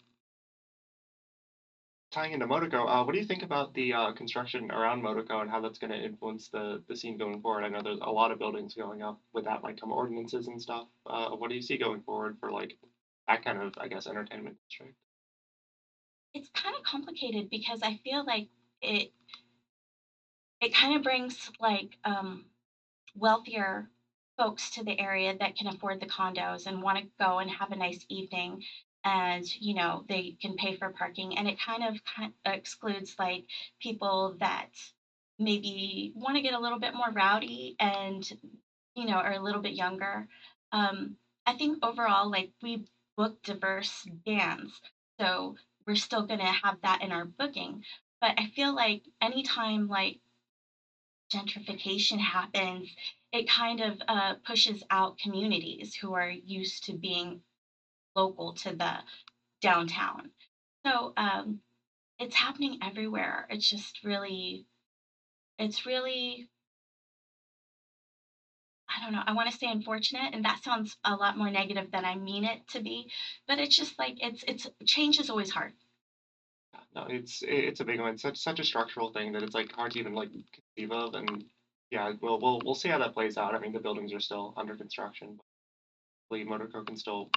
tying 2.10 2.32
into 2.32 2.46
Motorco, 2.46 2.88
uh, 2.88 3.04
what 3.04 3.12
do 3.12 3.18
you 3.18 3.26
think 3.26 3.42
about 3.42 3.74
the 3.74 3.92
uh, 3.92 4.12
construction 4.12 4.70
around 4.70 5.02
Motorco 5.02 5.40
and 5.40 5.50
how 5.50 5.60
that's 5.60 5.78
going 5.78 5.92
to 5.92 5.98
influence 5.98 6.48
the 6.48 6.82
the 6.88 6.96
scene 6.96 7.18
going 7.18 7.40
forward? 7.40 7.64
I 7.64 7.68
know 7.68 7.82
there's 7.82 8.00
a 8.02 8.10
lot 8.10 8.30
of 8.30 8.38
buildings 8.38 8.74
going 8.74 9.02
up. 9.02 9.20
With 9.32 9.44
that 9.44 9.62
might 9.62 9.80
come 9.80 9.92
ordinances 9.92 10.46
and 10.48 10.60
stuff. 10.60 10.86
Uh, 11.06 11.30
what 11.30 11.50
do 11.50 11.56
you 11.56 11.62
see 11.62 11.76
going 11.78 12.02
forward 12.02 12.36
for 12.40 12.50
like 12.52 12.76
that 13.28 13.44
kind 13.44 13.60
of, 13.60 13.74
I 13.78 13.88
guess, 13.88 14.06
entertainment 14.06 14.56
district? 14.68 14.94
it's 16.36 16.50
kind 16.50 16.76
of 16.76 16.82
complicated 16.82 17.48
because 17.50 17.80
I 17.82 17.98
feel 18.04 18.24
like 18.24 18.48
it 18.82 19.10
it 20.60 20.74
kind 20.74 20.96
of 20.96 21.02
brings 21.02 21.50
like 21.60 21.96
um 22.04 22.44
wealthier 23.14 23.88
folks 24.36 24.70
to 24.70 24.84
the 24.84 25.00
area 25.00 25.34
that 25.38 25.56
can 25.56 25.66
afford 25.66 25.98
the 26.00 26.06
condos 26.06 26.66
and 26.66 26.82
want 26.82 26.98
to 26.98 27.06
go 27.18 27.38
and 27.38 27.50
have 27.50 27.72
a 27.72 27.76
nice 27.76 28.04
evening 28.10 28.62
and 29.06 29.46
you 29.60 29.74
know 29.74 30.04
they 30.08 30.36
can 30.42 30.56
pay 30.56 30.76
for 30.76 30.90
parking 30.90 31.38
and 31.38 31.48
it 31.48 31.56
kind 31.64 31.84
of 31.84 31.96
excludes 32.44 33.14
like 33.18 33.44
people 33.80 34.36
that 34.40 34.70
maybe 35.38 36.12
want 36.16 36.36
to 36.36 36.42
get 36.42 36.54
a 36.54 36.58
little 36.58 36.80
bit 36.80 36.94
more 36.94 37.10
rowdy 37.12 37.76
and 37.78 38.28
you 38.96 39.06
know 39.06 39.14
are 39.14 39.34
a 39.34 39.42
little 39.42 39.62
bit 39.62 39.74
younger. 39.74 40.26
Um, 40.72 41.16
i 41.46 41.54
think 41.54 41.78
overall 41.84 42.30
like 42.30 42.50
we 42.62 42.84
book 43.16 43.40
diverse 43.44 44.04
bands 44.26 44.80
so 45.20 45.54
we're 45.86 45.94
still 45.94 46.26
going 46.26 46.40
to 46.40 46.46
have 46.64 46.78
that 46.82 47.02
in 47.02 47.12
our 47.12 47.24
booking. 47.24 47.82
But 48.20 48.34
i 48.38 48.46
feel 48.56 48.74
like 48.74 49.02
anytime 49.22 49.88
like 49.88 50.18
gentrification 51.32 52.18
happens, 52.18 52.88
it 53.32 53.48
kind 53.48 53.80
of 53.80 54.00
uh, 54.08 54.34
pushes 54.46 54.82
out 54.90 55.18
communities 55.18 55.94
who 55.94 56.14
are 56.14 56.30
used 56.30 56.84
to 56.84 56.92
being 56.92 57.40
local 58.16 58.54
to 58.54 58.74
the 58.74 58.94
downtown. 59.60 60.30
So 60.84 61.12
um, 61.16 61.60
it's 62.18 62.34
happening 62.34 62.78
everywhere. 62.82 63.46
It's 63.50 63.68
just 63.68 64.02
really, 64.04 64.66
it's 65.58 65.86
really, 65.86 66.48
I 68.88 69.02
don't 69.02 69.12
know. 69.12 69.22
I 69.26 69.32
want 69.32 69.50
to 69.50 69.56
say 69.56 69.66
unfortunate, 69.70 70.34
and 70.34 70.44
that 70.44 70.62
sounds 70.64 70.96
a 71.04 71.14
lot 71.14 71.36
more 71.36 71.50
negative 71.50 71.90
than 71.92 72.04
I 72.04 72.14
mean 72.14 72.44
it 72.44 72.66
to 72.68 72.80
be. 72.80 73.10
But 73.46 73.58
it's 73.58 73.76
just 73.76 73.98
like 73.98 74.14
it's 74.18 74.44
it's 74.46 74.66
change 74.86 75.18
is 75.20 75.28
always 75.28 75.50
hard. 75.50 75.72
No, 76.94 77.06
it's 77.10 77.42
it's 77.46 77.80
a 77.80 77.84
big 77.84 78.00
one. 78.00 78.16
Such 78.16 78.38
such 78.38 78.60
a 78.60 78.64
structural 78.64 79.12
thing 79.12 79.32
that 79.32 79.42
it's 79.42 79.54
like 79.54 79.70
hard 79.72 79.92
to 79.92 79.98
even 79.98 80.14
like 80.14 80.30
conceive 80.30 80.92
of. 80.92 81.14
And 81.14 81.44
yeah, 81.90 82.12
we'll 82.22 82.40
we'll 82.40 82.62
we'll 82.64 82.74
see 82.74 82.88
how 82.88 82.98
that 82.98 83.12
plays 83.12 83.36
out. 83.36 83.54
I 83.54 83.58
mean, 83.58 83.72
the 83.72 83.80
buildings 83.80 84.14
are 84.14 84.20
still 84.20 84.54
under 84.56 84.76
construction, 84.76 85.36
but 85.36 86.38
hopefully 86.38 86.44
Motorco 86.48 86.86
can 86.86 86.96
still 86.96 87.30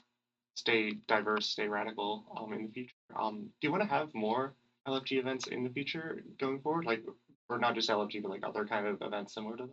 stay 0.59 0.93
diverse, 1.07 1.49
stay 1.49 1.67
radical 1.67 2.25
um 2.37 2.53
in 2.53 2.65
the 2.65 2.71
future. 2.71 2.93
Um, 3.15 3.49
do 3.59 3.67
you 3.67 3.71
want 3.71 3.83
to 3.83 3.89
have 3.89 4.13
more 4.13 4.53
LFG 4.87 5.19
events 5.19 5.47
in 5.47 5.63
the 5.63 5.69
future 5.69 6.23
going 6.39 6.59
forward? 6.61 6.85
Like, 6.85 7.03
or 7.49 7.57
not 7.57 7.75
just 7.75 7.89
LFG, 7.89 8.21
but 8.21 8.31
like 8.31 8.45
other 8.45 8.65
kind 8.65 8.85
of 8.87 9.01
events 9.01 9.33
similar 9.33 9.57
to 9.57 9.69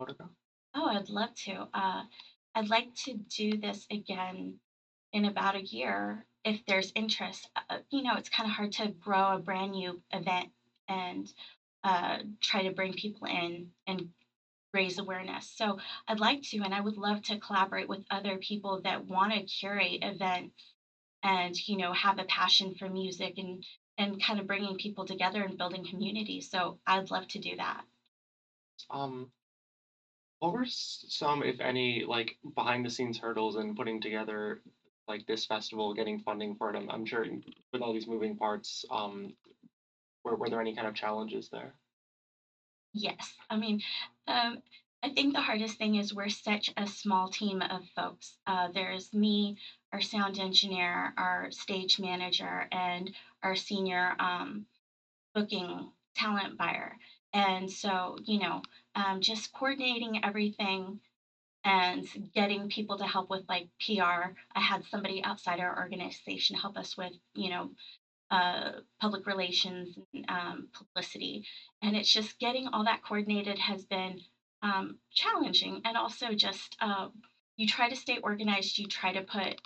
Motorco? 0.00 0.28
Oh, 0.74 0.86
I'd 0.86 1.08
love 1.08 1.34
to. 1.46 1.68
Uh, 1.74 2.02
I'd 2.54 2.70
like 2.70 2.94
to 3.06 3.14
do 3.14 3.56
this 3.56 3.86
again 3.90 4.54
in 5.12 5.24
about 5.26 5.56
a 5.56 5.62
year 5.62 6.24
if 6.44 6.60
there's 6.66 6.92
interest. 6.94 7.48
Uh, 7.56 7.78
you 7.90 8.02
know, 8.02 8.14
it's 8.16 8.28
kind 8.28 8.48
of 8.48 8.54
hard 8.54 8.72
to 8.72 8.88
grow 8.88 9.34
a 9.34 9.38
brand 9.38 9.72
new 9.72 10.00
event 10.12 10.48
and 10.88 11.32
uh, 11.84 12.18
try 12.40 12.62
to 12.62 12.72
bring 12.72 12.92
people 12.92 13.26
in 13.26 13.68
and 13.86 14.08
raise 14.72 14.98
awareness. 14.98 15.52
So 15.56 15.78
I'd 16.08 16.20
like 16.20 16.42
to, 16.50 16.58
and 16.58 16.74
I 16.74 16.80
would 16.80 16.96
love 16.96 17.22
to 17.24 17.38
collaborate 17.38 17.88
with 17.88 18.04
other 18.10 18.38
people 18.38 18.80
that 18.84 19.06
want 19.06 19.32
to 19.32 19.42
curate 19.42 20.00
events 20.02 20.54
and 21.22 21.54
you 21.68 21.76
know 21.76 21.92
have 21.92 22.18
a 22.18 22.24
passion 22.24 22.74
for 22.78 22.88
music 22.88 23.34
and 23.36 23.64
and 23.98 24.22
kind 24.22 24.40
of 24.40 24.46
bringing 24.46 24.76
people 24.76 25.04
together 25.04 25.42
and 25.42 25.58
building 25.58 25.86
community. 25.88 26.40
So 26.40 26.78
I'd 26.86 27.10
love 27.10 27.28
to 27.28 27.38
do 27.38 27.56
that. 27.56 27.82
Um, 28.88 29.30
what 30.38 30.54
were 30.54 30.64
some, 30.66 31.42
if 31.42 31.60
any, 31.60 32.04
like 32.06 32.36
behind 32.54 32.84
the 32.84 32.90
scenes 32.90 33.18
hurdles 33.18 33.56
in 33.56 33.74
putting 33.74 34.00
together 34.00 34.62
like 35.06 35.26
this 35.26 35.44
festival, 35.44 35.92
getting 35.92 36.20
funding 36.20 36.54
for 36.56 36.72
it? 36.72 36.78
I'm, 36.78 36.88
I'm 36.90 37.04
sure 37.04 37.26
with 37.74 37.82
all 37.82 37.92
these 37.92 38.06
moving 38.06 38.36
parts, 38.36 38.86
um, 38.90 39.34
were, 40.24 40.34
were 40.34 40.48
there 40.48 40.62
any 40.62 40.74
kind 40.74 40.88
of 40.88 40.94
challenges 40.94 41.50
there? 41.50 41.74
Yes. 42.94 43.34
I 43.50 43.56
mean, 43.56 43.82
um, 44.30 44.62
I 45.02 45.10
think 45.10 45.34
the 45.34 45.40
hardest 45.40 45.78
thing 45.78 45.96
is 45.96 46.14
we're 46.14 46.28
such 46.28 46.70
a 46.76 46.86
small 46.86 47.28
team 47.28 47.62
of 47.62 47.82
folks. 47.96 48.36
Uh, 48.46 48.68
there's 48.72 49.12
me, 49.14 49.56
our 49.92 50.00
sound 50.00 50.38
engineer, 50.38 51.14
our 51.16 51.50
stage 51.50 51.98
manager, 51.98 52.68
and 52.70 53.10
our 53.42 53.56
senior 53.56 54.14
um, 54.18 54.66
booking 55.34 55.90
talent 56.16 56.58
buyer. 56.58 56.96
And 57.32 57.70
so, 57.70 58.18
you 58.24 58.40
know, 58.40 58.62
um, 58.94 59.20
just 59.20 59.52
coordinating 59.52 60.24
everything 60.24 61.00
and 61.64 62.06
getting 62.34 62.68
people 62.68 62.98
to 62.98 63.06
help 63.06 63.30
with 63.30 63.44
like 63.48 63.68
PR. 63.84 64.32
I 64.54 64.60
had 64.60 64.84
somebody 64.84 65.22
outside 65.24 65.60
our 65.60 65.78
organization 65.78 66.56
help 66.56 66.76
us 66.76 66.96
with, 66.96 67.12
you 67.34 67.50
know, 67.50 67.70
uh, 68.30 68.72
public 69.00 69.26
relations 69.26 69.98
and 70.14 70.24
um, 70.28 70.68
publicity. 70.72 71.44
And 71.82 71.96
it's 71.96 72.12
just 72.12 72.38
getting 72.38 72.68
all 72.68 72.84
that 72.84 73.02
coordinated 73.02 73.58
has 73.58 73.84
been 73.84 74.20
um, 74.62 74.98
challenging. 75.12 75.82
And 75.84 75.96
also 75.96 76.32
just 76.34 76.76
uh, 76.80 77.08
you 77.56 77.66
try 77.66 77.88
to 77.90 77.96
stay 77.96 78.18
organized, 78.22 78.78
you 78.78 78.86
try 78.86 79.12
to 79.12 79.22
put 79.22 79.60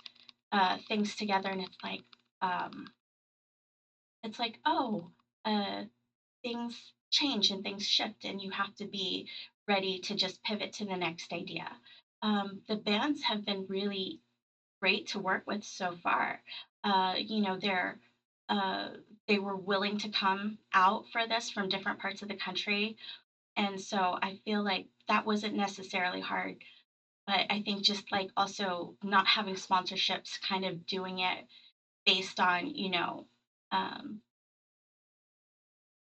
uh, 0.51 0.77
things 0.87 1.15
together, 1.15 1.49
and 1.49 1.61
it's 1.61 1.77
like, 1.83 2.01
um, 2.41 2.87
it's 4.23 4.39
like, 4.39 4.59
oh, 4.65 5.11
uh, 5.45 5.83
things 6.43 6.93
change 7.11 7.51
and 7.51 7.63
things 7.63 7.85
shift, 7.85 8.25
and 8.25 8.41
you 8.41 8.51
have 8.51 8.75
to 8.75 8.85
be 8.85 9.29
ready 9.67 9.99
to 9.99 10.15
just 10.15 10.43
pivot 10.43 10.73
to 10.73 10.85
the 10.85 10.95
next 10.95 11.31
idea. 11.31 11.67
Um, 12.21 12.61
the 12.67 12.75
bands 12.75 13.23
have 13.23 13.45
been 13.45 13.65
really 13.69 14.19
great 14.81 15.07
to 15.09 15.19
work 15.19 15.43
with 15.47 15.63
so 15.63 15.95
far. 16.03 16.41
Uh, 16.83 17.15
you 17.17 17.41
know, 17.41 17.57
they're 17.59 17.99
uh, 18.49 18.89
they 19.27 19.39
were 19.39 19.55
willing 19.55 19.97
to 19.99 20.09
come 20.09 20.57
out 20.73 21.05
for 21.11 21.27
this 21.27 21.49
from 21.49 21.69
different 21.69 21.99
parts 21.99 22.21
of 22.21 22.27
the 22.27 22.35
country, 22.35 22.97
and 23.57 23.79
so 23.79 23.97
I 23.97 24.39
feel 24.45 24.63
like 24.63 24.87
that 25.07 25.25
wasn't 25.25 25.55
necessarily 25.55 26.21
hard. 26.21 26.57
But 27.27 27.47
I 27.49 27.61
think 27.63 27.83
just 27.83 28.11
like 28.11 28.29
also 28.37 28.95
not 29.03 29.25
having 29.25 29.55
sponsorships, 29.55 30.39
kind 30.47 30.65
of 30.65 30.85
doing 30.85 31.19
it 31.19 31.45
based 32.05 32.39
on 32.39 32.67
you 32.75 32.89
know, 32.91 33.25
um, 33.71 34.21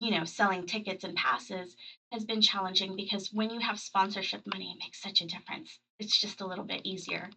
you 0.00 0.10
know, 0.10 0.24
selling 0.24 0.66
tickets 0.66 1.04
and 1.04 1.16
passes 1.16 1.76
has 2.12 2.24
been 2.24 2.42
challenging 2.42 2.94
because 2.94 3.32
when 3.32 3.50
you 3.50 3.60
have 3.60 3.80
sponsorship 3.80 4.42
money, 4.46 4.70
it 4.72 4.84
makes 4.84 5.00
such 5.00 5.22
a 5.22 5.26
difference. 5.26 5.78
It's 5.98 6.20
just 6.20 6.42
a 6.42 6.46
little 6.46 6.64
bit 6.64 6.82
easier. 6.84 7.30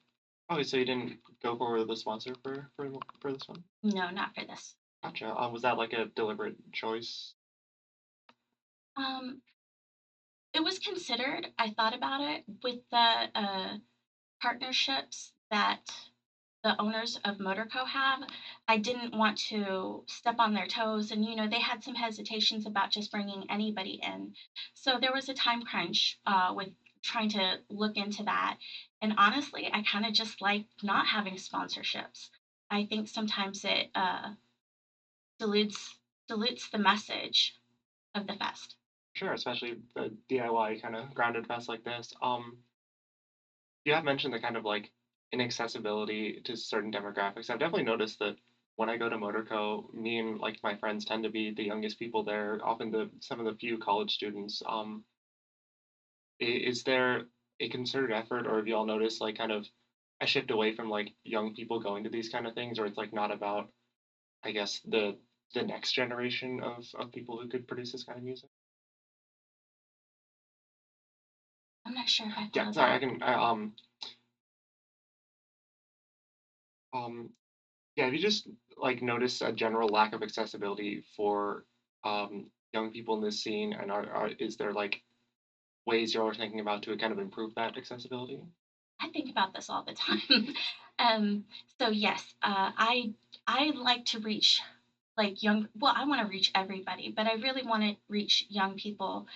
Oh, 0.49 0.61
so 0.63 0.77
you 0.77 0.85
didn't 0.85 1.19
go 1.43 1.57
for 1.57 1.83
the 1.83 1.95
sponsor 1.95 2.33
for 2.43 2.69
for 2.75 2.89
for 3.21 3.33
this 3.33 3.47
one? 3.47 3.63
No, 3.83 4.09
not 4.09 4.33
for 4.35 4.45
this. 4.45 4.75
Gotcha. 5.03 5.33
Um, 5.35 5.51
was 5.51 5.61
that 5.63 5.77
like 5.77 5.93
a 5.93 6.05
deliberate 6.15 6.55
choice? 6.71 7.33
Um, 8.97 9.37
It 10.53 10.63
was 10.63 10.79
considered. 10.79 11.47
I 11.57 11.69
thought 11.69 11.93
about 11.93 12.21
it 12.21 12.43
with 12.63 12.77
the 12.91 13.29
uh, 13.35 13.77
partnerships 14.41 15.31
that 15.51 15.79
the 16.63 16.75
owners 16.81 17.17
of 17.23 17.37
Motorco 17.37 17.85
have. 17.87 18.23
I 18.67 18.77
didn't 18.77 19.13
want 19.13 19.37
to 19.49 20.03
step 20.07 20.35
on 20.39 20.53
their 20.53 20.67
toes, 20.67 21.11
and 21.11 21.23
you 21.25 21.35
know 21.35 21.47
they 21.47 21.59
had 21.59 21.83
some 21.83 21.95
hesitations 21.95 22.65
about 22.65 22.91
just 22.91 23.11
bringing 23.11 23.45
anybody 23.49 23.99
in. 24.01 24.31
So 24.73 24.97
there 24.97 25.13
was 25.13 25.29
a 25.29 25.33
time 25.33 25.63
crunch 25.63 26.17
uh, 26.25 26.51
with 26.55 26.71
trying 27.03 27.29
to 27.29 27.59
look 27.69 27.95
into 27.97 28.23
that. 28.23 28.55
And 29.01 29.13
honestly, 29.17 29.69
I 29.71 29.81
kind 29.81 30.05
of 30.05 30.13
just 30.13 30.41
like 30.41 30.63
not 30.83 31.07
having 31.07 31.35
sponsorships. 31.35 32.29
I 32.69 32.83
think 32.83 33.07
sometimes 33.07 33.63
it 33.63 33.87
uh, 33.95 34.31
dilutes 35.39 35.99
dilutes 36.27 36.69
the 36.69 36.77
message 36.77 37.55
of 38.15 38.27
the 38.27 38.33
fest. 38.33 38.75
Sure, 39.13 39.33
especially 39.33 39.77
the 39.95 40.15
DIY 40.29 40.79
kind 40.81 40.95
of 40.95 41.13
grounded 41.13 41.47
fest 41.47 41.69
like 41.69 41.83
this. 41.83 42.13
Um, 42.21 42.57
you 43.85 43.93
have 43.93 44.03
mentioned 44.03 44.33
the 44.33 44.39
kind 44.39 44.57
of 44.57 44.65
like 44.65 44.91
inaccessibility 45.31 46.41
to 46.45 46.55
certain 46.55 46.91
demographics. 46.91 47.49
I've 47.49 47.59
definitely 47.59 47.83
noticed 47.83 48.19
that 48.19 48.35
when 48.75 48.89
I 48.89 48.97
go 48.97 49.09
to 49.09 49.17
Motorco, 49.17 49.91
me 49.93 50.19
and 50.19 50.39
like 50.39 50.57
my 50.63 50.75
friends 50.77 51.03
tend 51.05 51.23
to 51.23 51.29
be 51.29 51.53
the 51.55 51.63
youngest 51.63 51.97
people 51.97 52.23
there, 52.23 52.59
often 52.63 52.91
the 52.91 53.09
some 53.21 53.39
of 53.39 53.45
the 53.45 53.57
few 53.57 53.77
college 53.79 54.13
students. 54.13 54.61
Um, 54.67 55.03
is 56.39 56.83
there 56.83 57.23
a 57.59 57.69
concerted 57.69 58.15
effort, 58.15 58.45
or 58.45 58.57
have 58.57 58.67
you 58.67 58.75
all 58.75 58.85
noticed 58.85 59.19
like 59.19 59.37
kind 59.37 59.51
of 59.51 59.65
a 60.21 60.27
shift 60.27 60.51
away 60.51 60.75
from 60.75 60.89
like 60.89 61.13
young 61.23 61.55
people 61.55 61.79
going 61.79 62.03
to 62.03 62.09
these 62.09 62.29
kind 62.29 62.45
of 62.45 62.53
things, 62.53 62.77
or 62.77 62.85
it's 62.85 62.97
like 62.97 63.13
not 63.13 63.31
about, 63.31 63.69
I 64.43 64.51
guess, 64.51 64.79
the 64.81 65.17
the 65.53 65.63
next 65.63 65.93
generation 65.93 66.61
of 66.63 66.85
of 66.95 67.11
people 67.11 67.37
who 67.41 67.49
could 67.49 67.67
produce 67.67 67.91
this 67.91 68.03
kind 68.03 68.17
of 68.17 68.23
music? 68.23 68.49
I'm 71.85 71.93
not 71.93 72.09
sure 72.09 72.27
if 72.27 72.33
I 72.37 72.49
Yeah, 72.53 72.71
sorry, 72.71 72.93
I 72.95 72.99
can. 72.99 73.23
I, 73.23 73.33
um, 73.33 73.73
um, 76.93 77.29
Yeah, 77.95 78.05
have 78.05 78.13
you 78.13 78.19
just 78.21 78.47
like 78.77 79.01
noticed 79.01 79.41
a 79.41 79.51
general 79.53 79.89
lack 79.89 80.13
of 80.13 80.23
accessibility 80.23 81.03
for 81.15 81.65
um, 82.03 82.51
young 82.73 82.91
people 82.91 83.15
in 83.17 83.23
this 83.23 83.41
scene? 83.41 83.73
And 83.73 83.91
are, 83.91 84.09
are 84.11 84.29
is 84.39 84.57
there 84.57 84.73
like 84.73 85.01
ways 85.85 86.13
you're 86.13 86.33
thinking 86.33 86.59
about 86.59 86.83
to 86.83 86.97
kind 86.97 87.13
of 87.13 87.19
improve 87.19 87.55
that 87.55 87.77
accessibility? 87.77 88.39
I 88.99 89.09
think 89.09 89.29
about 89.31 89.53
this 89.53 89.69
all 89.69 89.83
the 89.83 89.93
time. 89.95 90.55
um, 90.99 91.45
so 91.79 91.89
yes, 91.89 92.35
uh, 92.43 92.71
I 92.77 93.13
I 93.47 93.71
like 93.71 94.05
to 94.05 94.19
reach 94.19 94.61
like 95.17 95.43
young. 95.43 95.67
Well, 95.75 95.93
I 95.95 96.05
want 96.05 96.21
to 96.21 96.27
reach 96.27 96.51
everybody, 96.55 97.13
but 97.15 97.27
I 97.27 97.33
really 97.35 97.63
want 97.63 97.83
to 97.83 97.95
reach 98.09 98.45
young 98.49 98.75
people. 98.75 99.27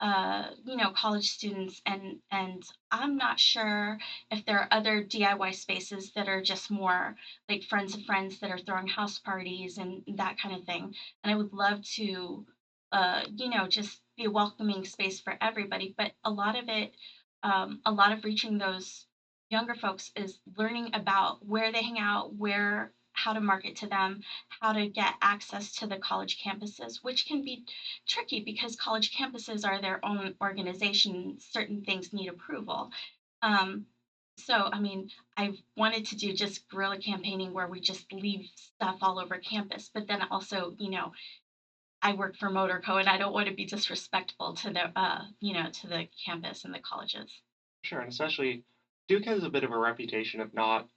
Uh, 0.00 0.50
you 0.64 0.76
know, 0.76 0.90
college 0.92 1.30
students, 1.30 1.82
and 1.84 2.20
and 2.30 2.62
I'm 2.90 3.16
not 3.18 3.38
sure 3.38 3.98
if 4.30 4.46
there 4.46 4.58
are 4.58 4.68
other 4.70 5.04
DIY 5.04 5.54
spaces 5.54 6.12
that 6.12 6.26
are 6.28 6.40
just 6.42 6.70
more 6.70 7.16
like 7.50 7.64
friends 7.64 7.94
of 7.94 8.04
friends 8.04 8.38
that 8.40 8.50
are 8.50 8.58
throwing 8.58 8.86
house 8.86 9.18
parties 9.18 9.76
and 9.76 10.02
that 10.16 10.38
kind 10.38 10.54
of 10.56 10.64
thing. 10.64 10.94
And 11.22 11.30
I 11.32 11.36
would 11.36 11.52
love 11.52 11.82
to, 11.96 12.46
uh, 12.92 13.22
you 13.36 13.50
know, 13.50 13.66
just 13.68 14.00
be 14.16 14.24
a 14.24 14.30
welcoming 14.30 14.84
space 14.86 15.20
for 15.20 15.36
everybody. 15.40 15.94
But 15.96 16.12
a 16.24 16.30
lot 16.30 16.58
of 16.58 16.68
it, 16.68 16.94
um, 17.42 17.80
a 17.84 17.92
lot 17.92 18.12
of 18.12 18.24
reaching 18.24 18.56
those 18.56 19.06
younger 19.50 19.74
folks 19.74 20.10
is 20.16 20.38
learning 20.56 20.90
about 20.94 21.44
where 21.46 21.72
they 21.72 21.82
hang 21.82 21.98
out, 21.98 22.34
where 22.36 22.92
how 23.22 23.32
to 23.32 23.40
market 23.40 23.76
to 23.76 23.86
them, 23.86 24.22
how 24.60 24.72
to 24.72 24.88
get 24.88 25.14
access 25.20 25.72
to 25.76 25.86
the 25.86 25.98
college 25.98 26.42
campuses, 26.42 26.98
which 27.02 27.26
can 27.26 27.44
be 27.44 27.64
tricky 28.06 28.42
because 28.44 28.76
college 28.76 29.16
campuses 29.16 29.66
are 29.66 29.80
their 29.80 30.04
own 30.04 30.34
organization. 30.40 31.36
Certain 31.38 31.82
things 31.82 32.12
need 32.12 32.28
approval. 32.28 32.90
Um, 33.42 33.86
so, 34.38 34.54
I 34.72 34.80
mean, 34.80 35.10
I 35.36 35.54
wanted 35.76 36.06
to 36.06 36.16
do 36.16 36.32
just 36.32 36.68
guerrilla 36.70 36.98
campaigning 36.98 37.52
where 37.52 37.68
we 37.68 37.80
just 37.80 38.10
leave 38.12 38.48
stuff 38.54 38.98
all 39.02 39.18
over 39.18 39.36
campus, 39.36 39.90
but 39.92 40.06
then 40.08 40.22
also, 40.30 40.74
you 40.78 40.90
know, 40.90 41.12
I 42.02 42.14
work 42.14 42.36
for 42.36 42.48
Motorco 42.48 42.98
and 42.98 43.08
I 43.08 43.18
don't 43.18 43.34
want 43.34 43.48
to 43.48 43.54
be 43.54 43.66
disrespectful 43.66 44.54
to 44.54 44.70
the, 44.70 44.98
uh, 44.98 45.24
you 45.40 45.52
know, 45.52 45.68
to 45.70 45.86
the 45.86 46.08
campus 46.24 46.64
and 46.64 46.72
the 46.72 46.78
colleges. 46.78 47.30
Sure, 47.82 48.00
and 48.00 48.10
especially 48.10 48.64
Duke 49.08 49.26
has 49.26 49.44
a 49.44 49.50
bit 49.50 49.64
of 49.64 49.72
a 49.72 49.78
reputation 49.78 50.40
of 50.40 50.54
not 50.54 50.88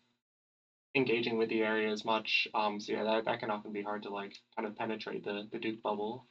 engaging 0.95 1.37
with 1.37 1.49
the 1.49 1.61
area 1.61 1.91
as 1.91 2.05
much. 2.05 2.47
Um, 2.53 2.79
so 2.79 2.93
yeah, 2.93 3.03
that, 3.03 3.25
that 3.25 3.39
can 3.39 3.51
often 3.51 3.71
be 3.71 3.83
hard 3.83 4.03
to 4.03 4.09
like 4.09 4.35
kind 4.55 4.67
of 4.67 4.75
penetrate 4.77 5.23
the 5.23 5.47
the 5.51 5.59
Duke 5.59 5.81
bubble. 5.83 6.27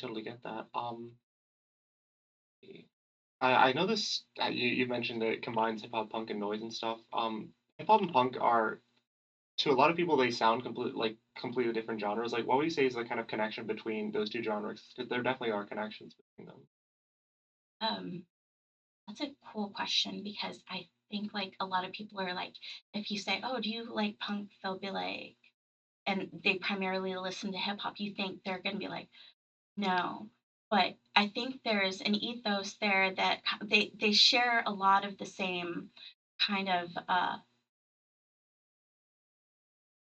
Totally 0.00 0.22
get 0.22 0.42
that. 0.44 0.66
Um, 0.74 1.12
I, 3.40 3.70
I 3.70 3.72
know 3.72 3.86
this. 3.86 4.24
You 4.50 4.68
you 4.68 4.86
mentioned 4.86 5.22
that 5.22 5.32
it 5.32 5.42
combines 5.42 5.82
hip 5.82 5.90
hop, 5.92 6.10
punk, 6.10 6.30
and 6.30 6.40
noise 6.40 6.62
and 6.62 6.72
stuff. 6.72 6.98
Um, 7.12 7.50
hip 7.78 7.88
hop 7.88 8.00
and 8.02 8.12
punk 8.12 8.36
are 8.40 8.80
to 9.58 9.70
a 9.70 9.74
lot 9.74 9.90
of 9.90 9.96
people 9.96 10.16
they 10.16 10.30
sound 10.30 10.62
complete 10.62 10.94
like 10.94 11.16
completely 11.36 11.72
different 11.72 12.00
genres. 12.00 12.32
Like, 12.32 12.46
what 12.46 12.58
would 12.58 12.64
you 12.64 12.70
say 12.70 12.86
is 12.86 12.94
the 12.94 13.04
kind 13.04 13.20
of 13.20 13.26
connection 13.26 13.66
between 13.66 14.12
those 14.12 14.30
two 14.30 14.42
genres? 14.42 14.82
There 14.96 15.22
definitely 15.22 15.52
are 15.52 15.66
connections 15.66 16.14
between 16.14 16.46
them. 16.46 16.66
Um, 17.80 18.22
That's 19.06 19.20
a 19.22 19.34
cool 19.52 19.70
question 19.70 20.22
because 20.22 20.62
I 20.68 20.86
think 21.10 21.34
like 21.34 21.54
a 21.60 21.66
lot 21.66 21.84
of 21.84 21.92
people 21.92 22.20
are 22.20 22.34
like, 22.34 22.54
if 22.94 23.10
you 23.10 23.18
say, 23.18 23.40
"Oh, 23.42 23.60
do 23.60 23.70
you 23.70 23.84
like 23.92 24.18
punk?" 24.18 24.48
They'll 24.62 24.78
be 24.78 24.90
like, 24.90 25.36
and 26.06 26.28
they 26.44 26.56
primarily 26.56 27.16
listen 27.16 27.52
to 27.52 27.58
hip 27.58 27.78
hop. 27.80 27.94
You 28.00 28.14
think 28.14 28.40
they're 28.44 28.60
gonna 28.60 28.78
be 28.78 28.88
like, 28.88 29.08
"No," 29.76 30.28
but 30.70 30.94
I 31.16 31.26
think 31.28 31.62
there's 31.64 32.00
an 32.02 32.14
ethos 32.16 32.74
there 32.80 33.12
that 33.14 33.40
they 33.62 33.92
they 34.00 34.12
share 34.12 34.62
a 34.66 34.72
lot 34.72 35.04
of 35.04 35.18
the 35.18 35.26
same 35.26 35.90
kind 36.40 36.68
of 36.68 36.88
uh, 37.08 37.36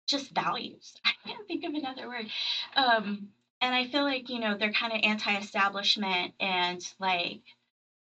just 0.07 0.29
values. 0.31 0.93
I 1.05 1.11
can't 1.25 1.47
think 1.47 1.63
of 1.63 1.73
another 1.73 2.07
word. 2.07 2.27
Um, 2.75 3.29
and 3.61 3.75
I 3.75 3.85
feel 3.85 4.03
like 4.03 4.29
you 4.29 4.39
know 4.39 4.55
they're 4.57 4.71
kind 4.71 4.93
of 4.93 4.99
anti-establishment 5.03 6.33
and 6.39 6.81
like 6.99 7.41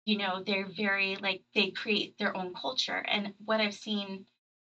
you 0.10 0.18
know 0.18 0.44
they're 0.46 0.68
very 0.68 1.18
like 1.22 1.42
they 1.54 1.70
create 1.70 2.18
their 2.18 2.36
own 2.36 2.54
culture. 2.56 3.06
And 3.08 3.34
what 3.46 3.62
i've 3.62 3.76
seen 3.76 4.26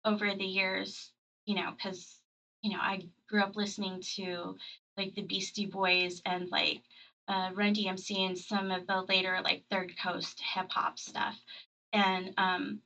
over 0.05 0.33
the 0.35 0.45
years 0.45 1.11
you 1.45 1.55
know 1.55 1.71
because 1.75 2.19
you 2.61 2.71
know 2.71 2.79
i 2.81 3.01
grew 3.29 3.41
up 3.41 3.55
listening 3.55 4.01
to 4.15 4.57
like 4.97 5.15
the 5.15 5.23
beastie 5.23 5.65
boys 5.65 6.21
and 6.25 6.49
like 6.51 6.81
uh, 7.27 7.49
run 7.55 7.73
dmc 7.73 8.27
and 8.27 8.37
some 8.37 8.69
of 8.71 8.85
the 8.87 9.01
later 9.09 9.39
like 9.43 9.63
third 9.71 9.93
coast 10.03 10.39
hip 10.53 10.67
hop 10.71 10.99
stuff. 10.99 11.35
And 11.93 12.33
um 12.37 12.79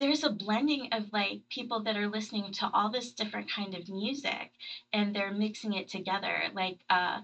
there's 0.00 0.24
a 0.24 0.30
blending 0.30 0.88
of 0.92 1.12
like 1.12 1.40
people 1.50 1.82
that 1.84 1.96
are 1.96 2.08
listening 2.08 2.52
to 2.52 2.70
all 2.72 2.90
this 2.90 3.12
different 3.12 3.50
kind 3.50 3.74
of 3.74 3.88
music 3.88 4.50
and 4.92 5.14
they're 5.14 5.32
mixing 5.32 5.74
it 5.74 5.88
together. 5.88 6.34
Like 6.54 6.78
uh 6.90 7.20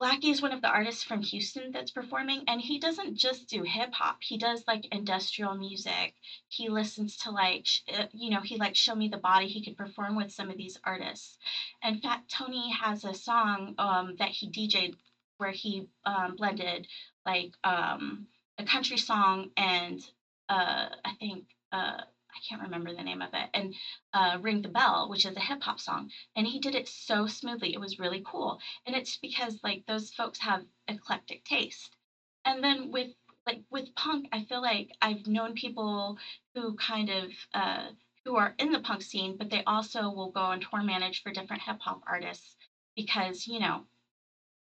Blackie 0.00 0.30
is 0.30 0.40
one 0.40 0.52
of 0.52 0.62
the 0.62 0.68
artists 0.68 1.02
from 1.02 1.22
Houston 1.22 1.72
that's 1.72 1.90
performing, 1.90 2.44
and 2.46 2.60
he 2.60 2.78
doesn't 2.78 3.16
just 3.16 3.48
do 3.48 3.62
hip 3.64 3.92
hop. 3.92 4.22
He 4.22 4.38
does 4.38 4.64
like 4.68 4.86
industrial 4.92 5.56
music. 5.56 6.14
He 6.48 6.68
listens 6.68 7.16
to 7.18 7.32
like, 7.32 7.66
sh- 7.66 7.80
uh, 7.92 8.06
you 8.12 8.30
know, 8.30 8.40
he 8.40 8.56
like 8.56 8.76
Show 8.76 8.94
Me 8.94 9.08
the 9.08 9.16
Body. 9.16 9.48
He 9.48 9.64
could 9.64 9.76
perform 9.76 10.14
with 10.14 10.30
some 10.30 10.50
of 10.50 10.56
these 10.56 10.78
artists. 10.84 11.36
In 11.82 11.98
fact, 11.98 12.30
Tony 12.30 12.70
has 12.70 13.04
a 13.04 13.14
song 13.14 13.74
um, 13.78 14.14
that 14.18 14.28
he 14.28 14.48
DJ'd 14.48 14.96
where 15.38 15.50
he 15.50 15.88
um, 16.04 16.36
blended 16.36 16.86
like 17.26 17.52
um, 17.64 18.26
a 18.58 18.64
country 18.64 18.96
song 18.98 19.50
and 19.56 20.00
uh, 20.48 20.88
I 21.04 21.14
think 21.18 21.44
uh, 21.72 22.02
I 22.38 22.40
can't 22.48 22.62
remember 22.62 22.94
the 22.94 23.02
name 23.02 23.22
of 23.22 23.30
it, 23.34 23.50
and 23.54 23.74
uh, 24.14 24.38
Ring 24.40 24.62
the 24.62 24.68
Bell, 24.68 25.08
which 25.10 25.26
is 25.26 25.36
a 25.36 25.40
hip 25.40 25.62
hop 25.62 25.80
song. 25.80 26.10
And 26.36 26.46
he 26.46 26.60
did 26.60 26.74
it 26.76 26.88
so 26.88 27.26
smoothly. 27.26 27.74
It 27.74 27.80
was 27.80 27.98
really 27.98 28.22
cool 28.24 28.58
and 28.86 28.96
it's 28.96 29.16
because 29.16 29.58
like 29.64 29.82
those 29.86 30.10
folks 30.10 30.40
have 30.40 30.64
eclectic 30.88 31.44
taste 31.44 31.96
and 32.46 32.64
then 32.64 32.90
with 32.90 33.08
like 33.46 33.62
with 33.70 33.94
punk 33.96 34.26
i 34.32 34.42
feel 34.42 34.62
like 34.62 34.88
i've 35.02 35.26
known 35.26 35.54
people 35.54 36.18
who 36.54 36.74
kind 36.76 37.10
of 37.10 37.32
uh 37.54 37.84
who 38.24 38.36
are 38.36 38.54
in 38.58 38.72
the 38.72 38.80
punk 38.80 39.02
scene 39.02 39.36
but 39.38 39.50
they 39.50 39.62
also 39.66 40.10
will 40.10 40.28
go 40.28 40.50
and 40.50 40.62
tour 40.62 40.82
manage 40.82 41.22
for 41.22 41.32
different 41.32 41.62
hip 41.62 41.78
hop 41.80 42.00
artists 42.06 42.56
because 42.96 43.46
you 43.46 43.60
know 43.60 43.84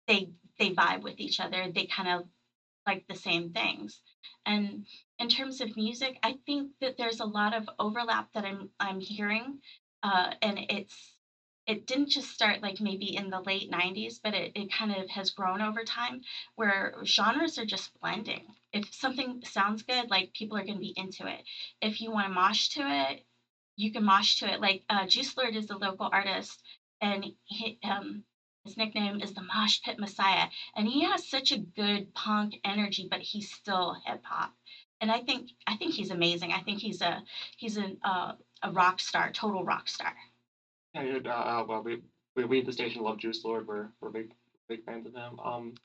they 0.07 0.29
they 0.59 0.71
vibe 0.71 1.03
with 1.03 1.19
each 1.19 1.39
other 1.41 1.69
they 1.73 1.85
kind 1.85 2.09
of 2.09 2.25
like 2.87 3.03
the 3.09 3.15
same 3.15 3.49
things 3.51 4.01
and 4.45 4.85
in 5.19 5.29
terms 5.29 5.61
of 5.61 5.75
music 5.75 6.17
i 6.23 6.37
think 6.45 6.71
that 6.81 6.97
there's 6.97 7.19
a 7.19 7.25
lot 7.25 7.53
of 7.55 7.69
overlap 7.79 8.27
that 8.33 8.45
i'm 8.45 8.69
i'm 8.79 8.99
hearing 8.99 9.59
uh 10.03 10.31
and 10.41 10.59
it's 10.69 11.15
it 11.67 11.87
didn't 11.87 12.09
just 12.09 12.29
start 12.31 12.61
like 12.61 12.79
maybe 12.79 13.15
in 13.15 13.29
the 13.29 13.39
late 13.41 13.71
90s, 13.71 14.19
but 14.23 14.35
it, 14.35 14.51
it 14.55 14.71
kind 14.71 14.91
of 14.95 15.09
has 15.09 15.31
grown 15.31 15.61
over 15.61 15.83
time 15.83 16.21
where 16.55 16.93
genres 17.03 17.57
are 17.57 17.65
just 17.65 17.89
blending. 17.99 18.45
If 18.71 18.93
something 18.93 19.41
sounds 19.43 19.81
good, 19.81 20.09
like 20.09 20.33
people 20.33 20.57
are 20.57 20.63
going 20.63 20.75
to 20.75 20.79
be 20.79 20.93
into 20.95 21.25
it. 21.27 21.43
If 21.81 22.01
you 22.01 22.11
want 22.11 22.27
to 22.27 22.33
mosh 22.33 22.69
to 22.69 22.81
it, 22.81 23.25
you 23.77 23.91
can 23.91 24.03
mosh 24.03 24.39
to 24.39 24.51
it. 24.53 24.61
Like 24.61 24.83
uh, 24.89 25.07
Juice 25.07 25.35
Lord 25.35 25.55
is 25.55 25.69
a 25.69 25.77
local 25.77 26.09
artist, 26.11 26.61
and 27.01 27.25
he, 27.45 27.79
um, 27.83 28.23
His 28.65 28.77
nickname 28.77 29.21
is 29.21 29.33
the 29.33 29.43
Mosh 29.43 29.79
Pit 29.83 29.99
Messiah, 29.99 30.47
and 30.75 30.87
he 30.87 31.03
has 31.03 31.27
such 31.27 31.51
a 31.51 31.59
good 31.59 32.13
punk 32.15 32.55
energy, 32.65 33.07
but 33.09 33.21
he's 33.21 33.51
still 33.51 33.95
hip 34.05 34.21
hop. 34.23 34.53
And 34.99 35.11
I 35.11 35.19
think 35.19 35.51
I 35.67 35.75
think 35.75 35.93
he's 35.93 36.09
amazing. 36.09 36.51
I 36.51 36.61
think 36.61 36.79
he's 36.79 37.01
a 37.01 37.21
he's 37.57 37.77
an 37.77 37.97
uh, 38.03 38.33
a 38.63 38.71
rock 38.71 38.99
star, 38.99 39.31
total 39.31 39.63
rock 39.63 39.87
star. 39.87 40.15
Yeah, 40.95 41.19
uh, 41.25 41.29
uh, 41.29 41.65
well, 41.67 41.83
we, 41.83 42.01
we 42.35 42.45
we 42.45 42.59
at 42.59 42.65
the 42.65 42.73
station 42.73 43.03
love 43.03 43.19
Juice 43.19 43.43
Lord. 43.45 43.67
We're 43.67 43.89
we're 44.01 44.09
big 44.09 44.31
big 44.67 44.83
fans 44.83 45.05
of 45.05 45.13
him. 45.13 45.39
Um, 45.39 45.75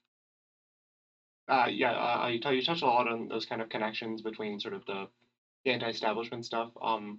uh, 1.49 1.67
yeah, 1.69 1.93
uh, 1.93 2.29
you, 2.29 2.41
t- 2.41 2.55
you 2.55 2.63
touched 2.63 2.83
a 2.83 2.87
lot 2.87 3.09
on 3.09 3.29
those 3.29 3.45
kind 3.45 3.61
of 3.61 3.69
connections 3.69 4.23
between 4.23 4.61
sort 4.61 4.73
of 4.73 4.87
the, 4.87 5.09
the 5.65 5.73
anti-establishment 5.73 6.47
stuff. 6.47 6.71
Um, 6.81 7.19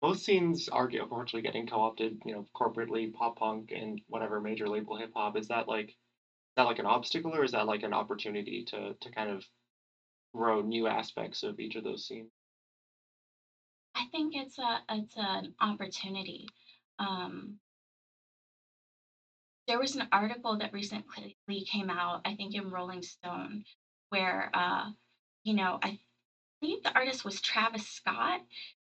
both 0.00 0.18
scenes 0.18 0.68
are 0.68 0.88
unfortunately 0.88 1.42
getting 1.42 1.66
co-opted, 1.66 2.20
you 2.24 2.34
know, 2.34 2.46
corporately, 2.54 3.12
pop 3.12 3.38
punk 3.38 3.72
and 3.74 4.00
whatever 4.08 4.40
major 4.40 4.68
label 4.68 4.96
hip 4.96 5.12
hop. 5.14 5.36
Is 5.36 5.48
that 5.48 5.68
like 5.68 5.88
is 5.88 5.94
that 6.56 6.64
like 6.64 6.78
an 6.78 6.86
obstacle 6.86 7.34
or 7.34 7.44
is 7.44 7.52
that 7.52 7.66
like 7.66 7.82
an 7.82 7.94
opportunity 7.94 8.64
to 8.68 8.94
to 9.00 9.10
kind 9.10 9.30
of 9.30 9.44
grow 10.34 10.60
new 10.60 10.86
aspects 10.86 11.42
of 11.42 11.58
each 11.58 11.76
of 11.76 11.84
those 11.84 12.06
scenes? 12.06 12.30
I 13.94 14.04
think 14.12 14.34
it's 14.36 14.58
a 14.58 14.80
it's 14.90 15.16
an 15.16 15.54
opportunity. 15.60 16.48
Um, 16.98 17.58
there 19.66 19.78
was 19.78 19.96
an 19.96 20.08
article 20.12 20.58
that 20.58 20.72
recently 20.72 21.64
came 21.66 21.90
out, 21.90 22.20
I 22.24 22.36
think 22.36 22.54
in 22.54 22.70
Rolling 22.70 23.02
Stone, 23.02 23.64
where 24.10 24.50
uh, 24.52 24.90
you 25.44 25.54
know, 25.54 25.78
I 25.82 25.98
believe 26.60 26.82
the 26.82 26.94
artist 26.94 27.24
was 27.24 27.40
Travis 27.40 27.88
Scott, 27.88 28.40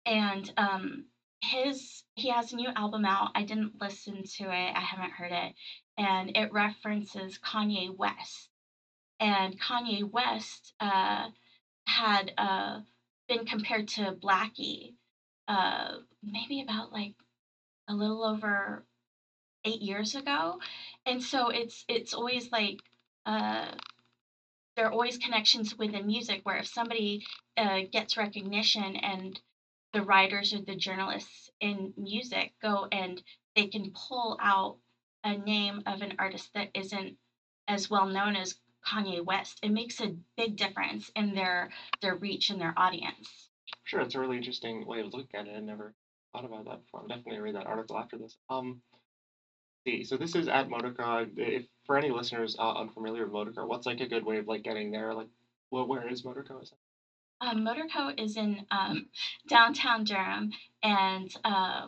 and 0.06 0.52
um, 0.58 1.06
his 1.42 2.04
he 2.16 2.30
has 2.30 2.54
a 2.54 2.56
new 2.56 2.70
album 2.76 3.06
out. 3.06 3.32
I 3.36 3.44
didn't 3.44 3.82
listen 3.82 4.24
to 4.38 4.44
it. 4.44 4.76
I 4.76 4.80
haven't 4.80 5.12
heard 5.12 5.32
it, 5.32 5.54
and 5.98 6.36
it 6.36 6.52
references 6.52 7.40
Kanye 7.40 7.96
West. 7.96 8.50
And 9.20 9.60
Kanye 9.60 10.10
West 10.10 10.74
uh, 10.80 11.30
had 11.86 12.32
uh, 12.38 12.80
been 13.28 13.46
compared 13.46 13.88
to 13.90 14.14
Blackie, 14.14 14.94
uh, 15.48 15.98
maybe 16.24 16.62
about 16.62 16.92
like 16.92 17.14
a 17.88 17.94
little 17.94 18.24
over 18.24 18.84
8 19.66 19.82
years 19.82 20.16
ago. 20.16 20.60
And 21.06 21.22
so 21.22 21.50
it's 21.50 21.86
it's 21.88 22.14
always 22.14 22.52
like 22.52 22.80
uh, 23.26 23.68
there 24.76 24.88
are 24.88 24.92
always 24.92 25.18
connections 25.18 25.78
within 25.78 26.08
music 26.08 26.42
where 26.44 26.58
if 26.58 26.68
somebody 26.68 27.26
uh, 27.58 27.82
gets 27.92 28.18
recognition 28.18 28.96
and 28.96 29.40
the 29.94 30.02
writers 30.02 30.54
or 30.54 30.62
the 30.62 30.76
journalists 30.76 31.50
in 31.60 31.94
music 31.98 32.54
go 32.62 32.88
and 32.92 33.22
they 33.56 33.68
can 33.68 33.92
pull 33.92 34.38
out 34.42 34.78
a 35.24 35.38
name 35.38 35.84
of 35.86 36.02
an 36.02 36.16
artist 36.18 36.50
that 36.54 36.70
isn't 36.74 37.18
as 37.68 37.90
well 37.90 38.08
known 38.08 38.36
as 38.36 38.56
Kanye 38.86 39.24
West, 39.24 39.60
it 39.62 39.70
makes 39.70 40.02
a 40.02 40.16
big 40.36 40.56
difference 40.56 41.12
in 41.16 41.36
their 41.36 41.70
their 42.02 42.16
reach 42.16 42.50
and 42.50 42.60
their 42.60 42.74
audience. 42.78 43.50
Sure, 43.84 44.02
it's 44.02 44.16
a 44.16 44.20
really 44.20 44.38
interesting 44.38 44.86
way 44.86 45.02
of 45.02 45.14
looking 45.14 45.40
at 45.40 45.48
it. 45.48 45.56
I 45.56 45.60
never 45.60 45.94
thought 46.34 46.46
about 46.46 46.66
that 46.66 46.84
before. 46.84 47.02
I'm 47.02 47.08
definitely 47.08 47.34
gonna 47.34 47.44
read 47.44 47.56
that 47.56 47.68
article 47.68 47.98
after 47.98 48.18
this. 48.18 48.38
Um, 48.50 48.82
see, 49.86 50.04
so 50.04 50.18
this 50.18 50.36
is 50.36 50.48
at 50.48 50.70
Motorco. 50.70 51.30
If 51.38 51.68
for 51.86 51.98
any 51.98 52.10
listeners 52.10 52.56
uh, 52.58 52.74
unfamiliar 52.74 53.26
with 53.28 53.34
Motorco, 53.34 53.68
what's 53.68 53.86
like 53.86 54.02
a 54.02 54.08
good 54.08 54.26
way 54.26 54.38
of 54.38 54.48
like 54.48 54.64
getting 54.64 54.92
there? 54.92 55.14
Like, 55.14 55.30
well, 55.70 55.88
where 55.88 56.08
is 56.08 56.24
Motorco? 56.24 56.64
Um, 57.42 57.66
Motorco 57.66 58.14
is 58.20 58.38
in 58.38 58.66
um, 58.70 59.08
downtown 59.48 60.04
Durham, 60.04 60.52
and 60.84 61.34
uh, 61.44 61.88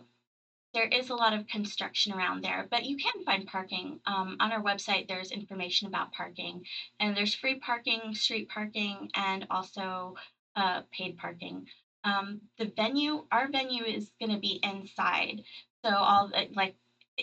there 0.74 0.88
is 0.88 1.12
a 1.12 1.16
lot 1.16 1.34
of 1.34 1.48
construction 1.48 2.12
around 2.12 2.44
there, 2.44 2.68
but 2.72 2.86
you 2.86 2.98
can 2.98 3.24
find 3.24 3.46
parking. 3.46 4.00
Um, 4.08 4.38
on 4.40 4.52
our 4.52 4.64
website, 4.64 5.08
there's 5.08 5.32
information 5.32 5.88
about 5.88 6.12
parking, 6.12 6.66
and 7.00 7.16
there's 7.16 7.36
free 7.36 7.60
parking, 7.60 8.16
street 8.16 8.50
parking, 8.50 9.12
and 9.14 9.46
also 9.52 10.16
uh, 10.56 10.82
paid 10.92 11.18
parking. 11.20 11.68
Um, 12.04 12.42
the 12.58 12.72
venue, 12.76 13.26
our 13.32 13.48
venue 13.48 13.84
is 13.84 14.10
going 14.20 14.32
to 14.32 14.40
be 14.40 14.60
inside, 14.64 15.44
so 15.86 15.92
all 15.92 16.30
the, 16.30 16.48
like 16.56 16.76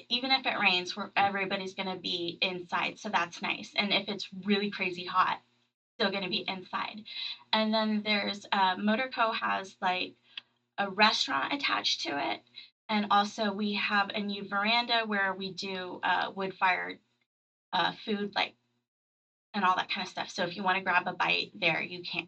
even 0.09 0.31
if 0.31 0.47
it 0.47 0.59
rains, 0.61 0.97
where 0.97 1.11
everybody's 1.17 1.75
going 1.75 1.93
to 1.93 2.01
be 2.01 2.39
inside, 2.41 3.01
so 3.01 3.09
that's 3.09 3.43
nice. 3.43 3.73
And 3.77 3.93
if 3.93 4.09
it's 4.09 4.29
really 4.45 4.71
crazy 4.71 5.05
hot, 5.05 5.41
still 6.01 6.11
going 6.11 6.25
to 6.25 6.31
be 6.31 6.45
inside. 6.49 7.03
And 7.53 7.75
then 7.75 8.03
there's 8.03 8.47
uh, 8.53 8.77
Motorco 8.77 9.35
has 9.35 9.77
like 9.83 10.15
a 10.79 10.89
restaurant 10.89 11.53
attached 11.53 12.03
to 12.03 12.33
it. 12.33 12.41
And 12.89 13.07
also, 13.11 13.53
we 13.53 13.75
have 13.75 14.11
a 14.15 14.21
new 14.21 14.49
veranda 14.49 15.03
where 15.07 15.35
we 15.35 15.53
do 15.53 16.01
uh, 16.03 16.33
wood 16.35 16.55
fired 16.55 16.99
uh, 17.73 17.93
food, 18.05 18.33
like 18.35 18.55
and 19.55 19.65
all 19.65 19.77
that 19.77 19.91
kind 19.91 20.05
of 20.05 20.11
stuff. 20.11 20.31
So 20.31 20.45
if 20.45 20.57
you 20.57 20.65
want 20.65 20.79
to 20.79 20.85
grab 20.85 21.07
a 21.07 21.13
bite 21.13 21.51
there, 21.55 21.83
you 21.83 22.03
can. 22.03 22.27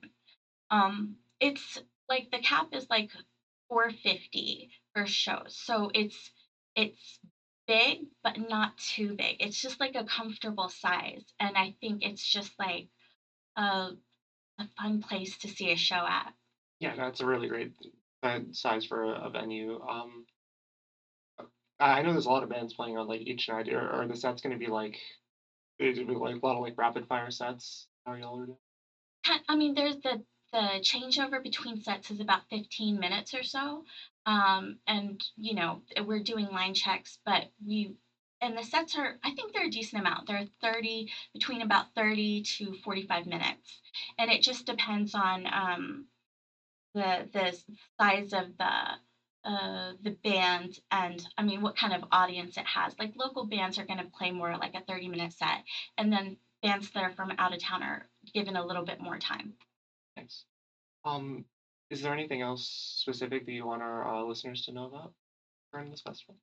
Um, 0.70 1.16
it's 1.40 1.78
like 2.08 2.28
the 2.30 2.38
cap 2.38 2.68
is 2.72 2.87
like 2.90 3.11
450 3.68 4.70
for 4.94 5.06
shows, 5.06 5.56
so 5.56 5.90
it's 5.94 6.30
it's 6.76 7.18
big 7.66 8.00
but 8.22 8.37
not 8.38 8.76
too 8.76 9.14
big. 9.16 9.37
It's 9.40 9.61
just 9.61 9.80
like 9.80 9.96
a 9.96 10.04
comfortable 10.04 10.68
size, 10.68 11.24
and 11.40 11.56
I 11.56 11.74
think 11.80 12.04
it's 12.04 12.24
just 12.24 12.52
like 12.58 12.87
a 13.57 13.91
a 14.59 14.67
fun 14.79 15.03
place 15.03 15.37
to 15.38 15.49
see 15.49 15.73
a 15.73 15.77
show 15.77 16.07
at. 16.07 16.33
yeah, 16.79 16.95
that's 16.97 17.21
a 17.21 17.27
really 17.27 17.49
great 17.49 17.73
uh, 18.23 18.41
size 18.53 18.85
for 18.85 19.05
a, 19.05 19.27
a 19.27 19.31
venue. 19.31 19.81
Um, 19.81 20.25
I 21.81 21.99
I 21.99 22.03
know 22.03 22.12
there's 22.12 22.27
a 22.27 22.31
lot 22.31 22.43
of 22.43 22.49
bands 22.49 22.75
playing 22.75 22.99
on 22.99 23.09
like 23.09 23.23
each 23.23 23.49
night. 23.49 23.73
Or, 23.73 24.03
or 24.03 24.07
the 24.07 24.17
set's 24.17 24.43
gonna 24.43 24.59
be 24.59 24.69
like 24.69 24.97
it'll 25.79 26.07
be 26.07 26.15
like 26.15 26.43
a 26.43 26.47
lot 26.47 26.57
of 26.57 26.62
like 26.62 26.79
rapid 26.79 27.07
fire 27.07 27.31
sets. 27.31 27.88
How 28.07 28.15
y'all 28.15 28.41
are 28.41 28.47
doing? 28.47 28.59
I 29.49 29.57
mean, 29.57 29.75
there's 29.75 29.97
the 30.01 30.23
the 30.53 30.81
changeover 30.83 31.43
between 31.43 31.81
sets 31.81 32.11
is 32.11 32.21
about 32.21 32.43
15 32.51 33.01
minutes 33.01 33.33
or 33.33 33.43
so. 33.43 33.85
Um, 34.27 34.77
and 34.87 35.21
you 35.37 35.55
know, 35.55 35.83
we're 36.05 36.23
doing 36.23 36.51
line 36.51 36.75
checks, 36.75 37.19
but 37.25 37.47
we 37.67 37.95
and 38.42 38.59
the 38.59 38.62
sets 38.62 38.96
are 38.96 39.16
I 39.24 39.31
think 39.31 39.52
they're 39.52 39.66
a 39.66 39.70
decent 39.70 40.00
amount. 40.00 40.26
They're 40.26 40.44
30 40.61 41.11
between 41.33 41.62
about 41.62 41.87
30 41.94 42.42
to 42.59 42.74
45 42.85 43.26
minutes. 43.26 43.81
And 44.18 44.31
it 44.31 44.42
just 44.42 44.66
depends 44.66 45.14
on 45.14 45.46
um 45.50 46.05
the 46.94 47.28
the 47.33 47.57
size 47.98 48.33
of 48.33 48.46
the 48.59 48.98
uh, 49.44 49.92
the 50.02 50.14
band 50.22 50.78
and 50.92 51.26
I 51.37 51.42
mean 51.42 51.62
what 51.62 51.76
kind 51.76 51.94
of 51.94 52.05
audience 52.12 52.57
it 52.57 52.66
has. 52.66 52.94
Like 52.98 53.12
local 53.16 53.44
bands 53.44 53.78
are 53.78 53.87
going 53.87 53.98
to 53.98 54.11
play 54.18 54.31
more 54.31 54.57
like 54.57 54.74
a 54.74 54.83
30 54.83 55.09
minute 55.09 55.33
set, 55.33 55.62
and 55.96 56.12
then 56.12 56.37
bands 56.62 56.90
that 56.90 57.02
are 57.02 57.11
from 57.11 57.33
out 57.38 57.55
of 57.55 57.61
town 57.61 57.83
are 57.83 58.07
given 58.35 58.57
a 58.57 58.64
little 58.64 58.85
bit 58.85 59.00
more 59.00 59.18
time. 59.18 59.55
Thanks. 60.16 60.44
Um, 61.05 61.44
is 61.90 62.02
there 62.02 62.12
anything 62.12 62.40
else 62.40 62.66
specific 63.00 63.44
that 63.46 63.52
you 63.52 63.66
want 63.66 63.83
our 63.83 64.07
uh, 64.07 64.22
listeners 64.22 64.62
to 64.66 64.72
know 64.72 64.85
about 64.85 65.12
during 65.72 65.90
this 65.90 66.00
festival? 66.00 66.37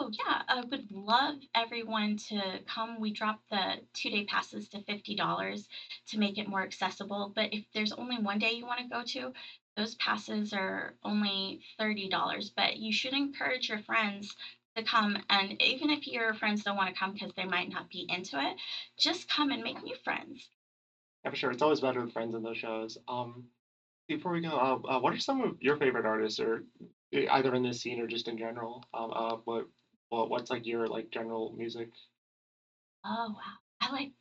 Oh 0.00 0.10
yeah, 0.12 0.42
I 0.46 0.60
would 0.60 0.92
love 0.92 1.34
everyone 1.56 2.18
to 2.28 2.60
come. 2.72 3.00
We 3.00 3.10
dropped 3.10 3.50
the 3.50 3.80
two 3.94 4.10
day 4.10 4.24
passes 4.26 4.68
to 4.68 4.82
fifty 4.82 5.16
dollars 5.16 5.68
to 6.10 6.18
make 6.20 6.38
it 6.38 6.48
more 6.48 6.62
accessible. 6.62 7.32
But 7.34 7.52
if 7.52 7.64
there's 7.74 7.90
only 7.92 8.16
one 8.16 8.38
day 8.38 8.52
you 8.52 8.64
want 8.64 8.78
to 8.78 8.86
go 8.86 9.02
to, 9.02 9.32
those 9.76 9.96
passes 9.96 10.52
are 10.52 10.94
only 11.02 11.62
thirty 11.80 12.08
dollars. 12.08 12.52
But 12.56 12.76
you 12.76 12.92
should 12.92 13.12
encourage 13.12 13.68
your 13.68 13.80
friends 13.80 14.36
to 14.76 14.84
come, 14.84 15.18
and 15.30 15.60
even 15.60 15.90
if 15.90 16.06
your 16.06 16.32
friends 16.32 16.62
don't 16.62 16.76
want 16.76 16.94
to 16.94 16.98
come 16.98 17.12
because 17.14 17.32
they 17.36 17.44
might 17.44 17.68
not 17.68 17.90
be 17.90 18.06
into 18.08 18.40
it, 18.40 18.54
just 19.00 19.28
come 19.28 19.50
and 19.50 19.64
make 19.64 19.82
new 19.82 19.96
friends. 20.04 20.48
Yeah, 21.24 21.30
for 21.30 21.36
sure. 21.36 21.50
It's 21.50 21.62
always 21.62 21.80
better 21.80 22.02
with 22.04 22.12
friends 22.12 22.36
in 22.36 22.44
those 22.44 22.58
shows. 22.58 22.98
Um, 23.08 23.46
before 24.06 24.30
we 24.30 24.42
go, 24.42 24.50
uh, 24.50 24.78
uh, 24.88 25.00
what 25.00 25.12
are 25.12 25.18
some 25.18 25.40
of 25.40 25.56
your 25.60 25.76
favorite 25.76 26.06
artists, 26.06 26.38
or 26.38 26.62
either 27.12 27.52
in 27.56 27.64
this 27.64 27.80
scene 27.80 28.00
or 28.00 28.06
just 28.06 28.28
in 28.28 28.38
general? 28.38 28.84
Um, 28.94 29.12
uh, 29.12 29.36
what, 29.44 29.66
what, 30.08 30.30
what's 30.30 30.50
like 30.50 30.66
your 30.66 30.86
like 30.86 31.10
general 31.10 31.54
music? 31.56 31.90
Oh 33.04 33.34
wow, 33.36 33.56
I 33.80 33.90
like 33.90 34.12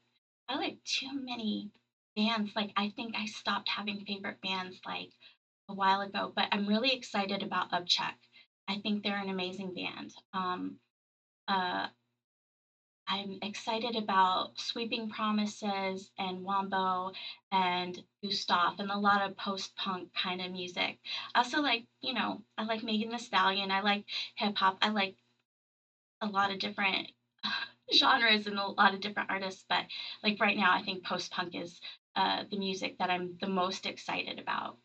I 0.50 0.58
like 0.58 0.84
too 0.84 1.10
many 1.14 1.72
bands. 2.16 2.52
Like 2.56 2.72
I 2.76 2.90
think 2.96 3.16
I 3.16 3.26
stopped 3.26 3.70
having 3.70 4.06
favorite 4.06 4.42
bands 4.42 4.80
like 4.86 5.12
a 5.70 5.74
while 5.74 6.02
ago, 6.02 6.32
but 6.36 6.48
I'm 6.52 6.68
really 6.68 6.94
excited 6.94 7.44
about 7.44 7.72
Upchuck. 7.72 8.16
I 8.68 8.80
think 8.80 9.04
they're 9.04 9.18
an 9.18 9.30
amazing 9.30 9.74
band. 9.74 10.14
Um, 10.34 10.78
uh, 11.48 11.88
I'm 13.08 13.40
excited 13.42 13.96
about 13.96 14.60
Sweeping 14.60 15.10
Promises 15.10 16.12
and 16.20 16.44
Wombo 16.44 17.14
and 17.52 18.04
Gustaf 18.24 18.80
and 18.80 18.92
a 18.92 18.98
lot 18.98 19.22
of 19.22 19.38
post-punk 19.38 20.10
kind 20.14 20.42
of 20.42 20.52
music. 20.52 21.00
Also 21.34 21.62
like, 21.62 21.86
you 22.02 22.14
know, 22.14 22.44
I 22.58 22.64
like 22.66 22.84
Megan 22.84 23.10
Thee 23.12 23.18
Stallion. 23.18 23.72
I 23.72 23.80
like 23.82 24.04
hip 24.36 24.58
hop. 24.58 24.78
I 24.82 24.90
like 24.90 25.16
a 26.22 26.28
lot 26.28 26.52
of 26.52 26.60
different 26.60 27.08
genres 27.94 28.48
and 28.48 28.58
a 28.58 28.66
lot 28.66 28.94
of 28.94 29.02
different 29.02 29.30
artists. 29.30 29.66
But 29.68 29.86
like 30.24 30.40
right 30.40 30.58
now, 30.58 30.74
I 30.74 30.84
think 30.84 31.06
post-punk 31.06 31.56
is 31.56 31.80
uh, 32.16 32.44
the 32.50 32.58
music 32.58 32.98
that 33.00 33.10
I'm 33.10 33.38
the 33.42 33.48
most 33.48 33.86
excited 33.86 34.40
about. 34.40 34.78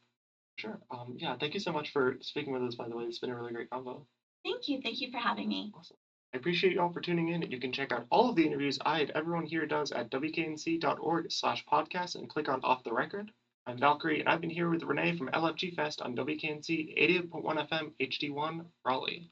Sure. 0.57 0.79
Um, 0.91 1.17
yeah. 1.19 1.37
Thank 1.39 1.55
you 1.55 1.61
so 1.61 1.73
much 1.73 1.93
for 1.93 2.19
speaking 2.21 2.53
with 2.53 2.63
us. 2.63 2.75
By 2.75 2.89
the 2.89 2.97
way, 2.97 3.05
it's 3.05 3.19
been 3.19 3.31
a 3.31 3.37
really 3.37 3.53
great 3.53 3.71
convo. 3.71 4.05
Thank 4.45 4.69
you. 4.69 4.81
Thank 4.83 5.01
you 5.01 5.11
for 5.11 5.19
having 5.19 5.49
me. 5.49 5.73
Awesome. 5.75 5.97
I 6.35 6.39
appreciate 6.39 6.73
you 6.73 6.81
all 6.81 6.93
for 6.93 7.01
tuning 7.01 7.29
in. 7.29 7.43
You 7.43 7.61
can 7.61 7.73
check 7.73 7.93
out 7.93 8.07
all 8.11 8.31
of 8.31 8.37
the 8.37 8.47
interviews 8.47 8.79
I 8.85 9.01
and 9.01 9.11
everyone 9.11 9.45
here 9.45 9.67
does 9.67 9.93
at 9.93 10.11
wknc.org 10.11 11.31
slash 11.31 11.65
podcast 11.67 12.15
and 12.15 12.29
click 12.29 12.49
on 12.49 12.61
Off 12.65 12.85
the 12.85 12.93
Record. 12.93 13.31
I'm 13.67 13.79
Valkyrie, 13.79 14.21
and 14.21 14.29
I've 14.29 14.41
been 14.41 14.51
here 14.51 14.71
with 14.71 14.83
Renee 14.83 15.17
from 15.17 15.29
LFG 15.29 15.77
Fest 15.77 16.01
on 16.01 16.17
WKNC 16.17 16.99
88.1 17.31 17.69
FM 17.69 17.93
HD1 18.01 18.65
Raleigh. 18.85 19.31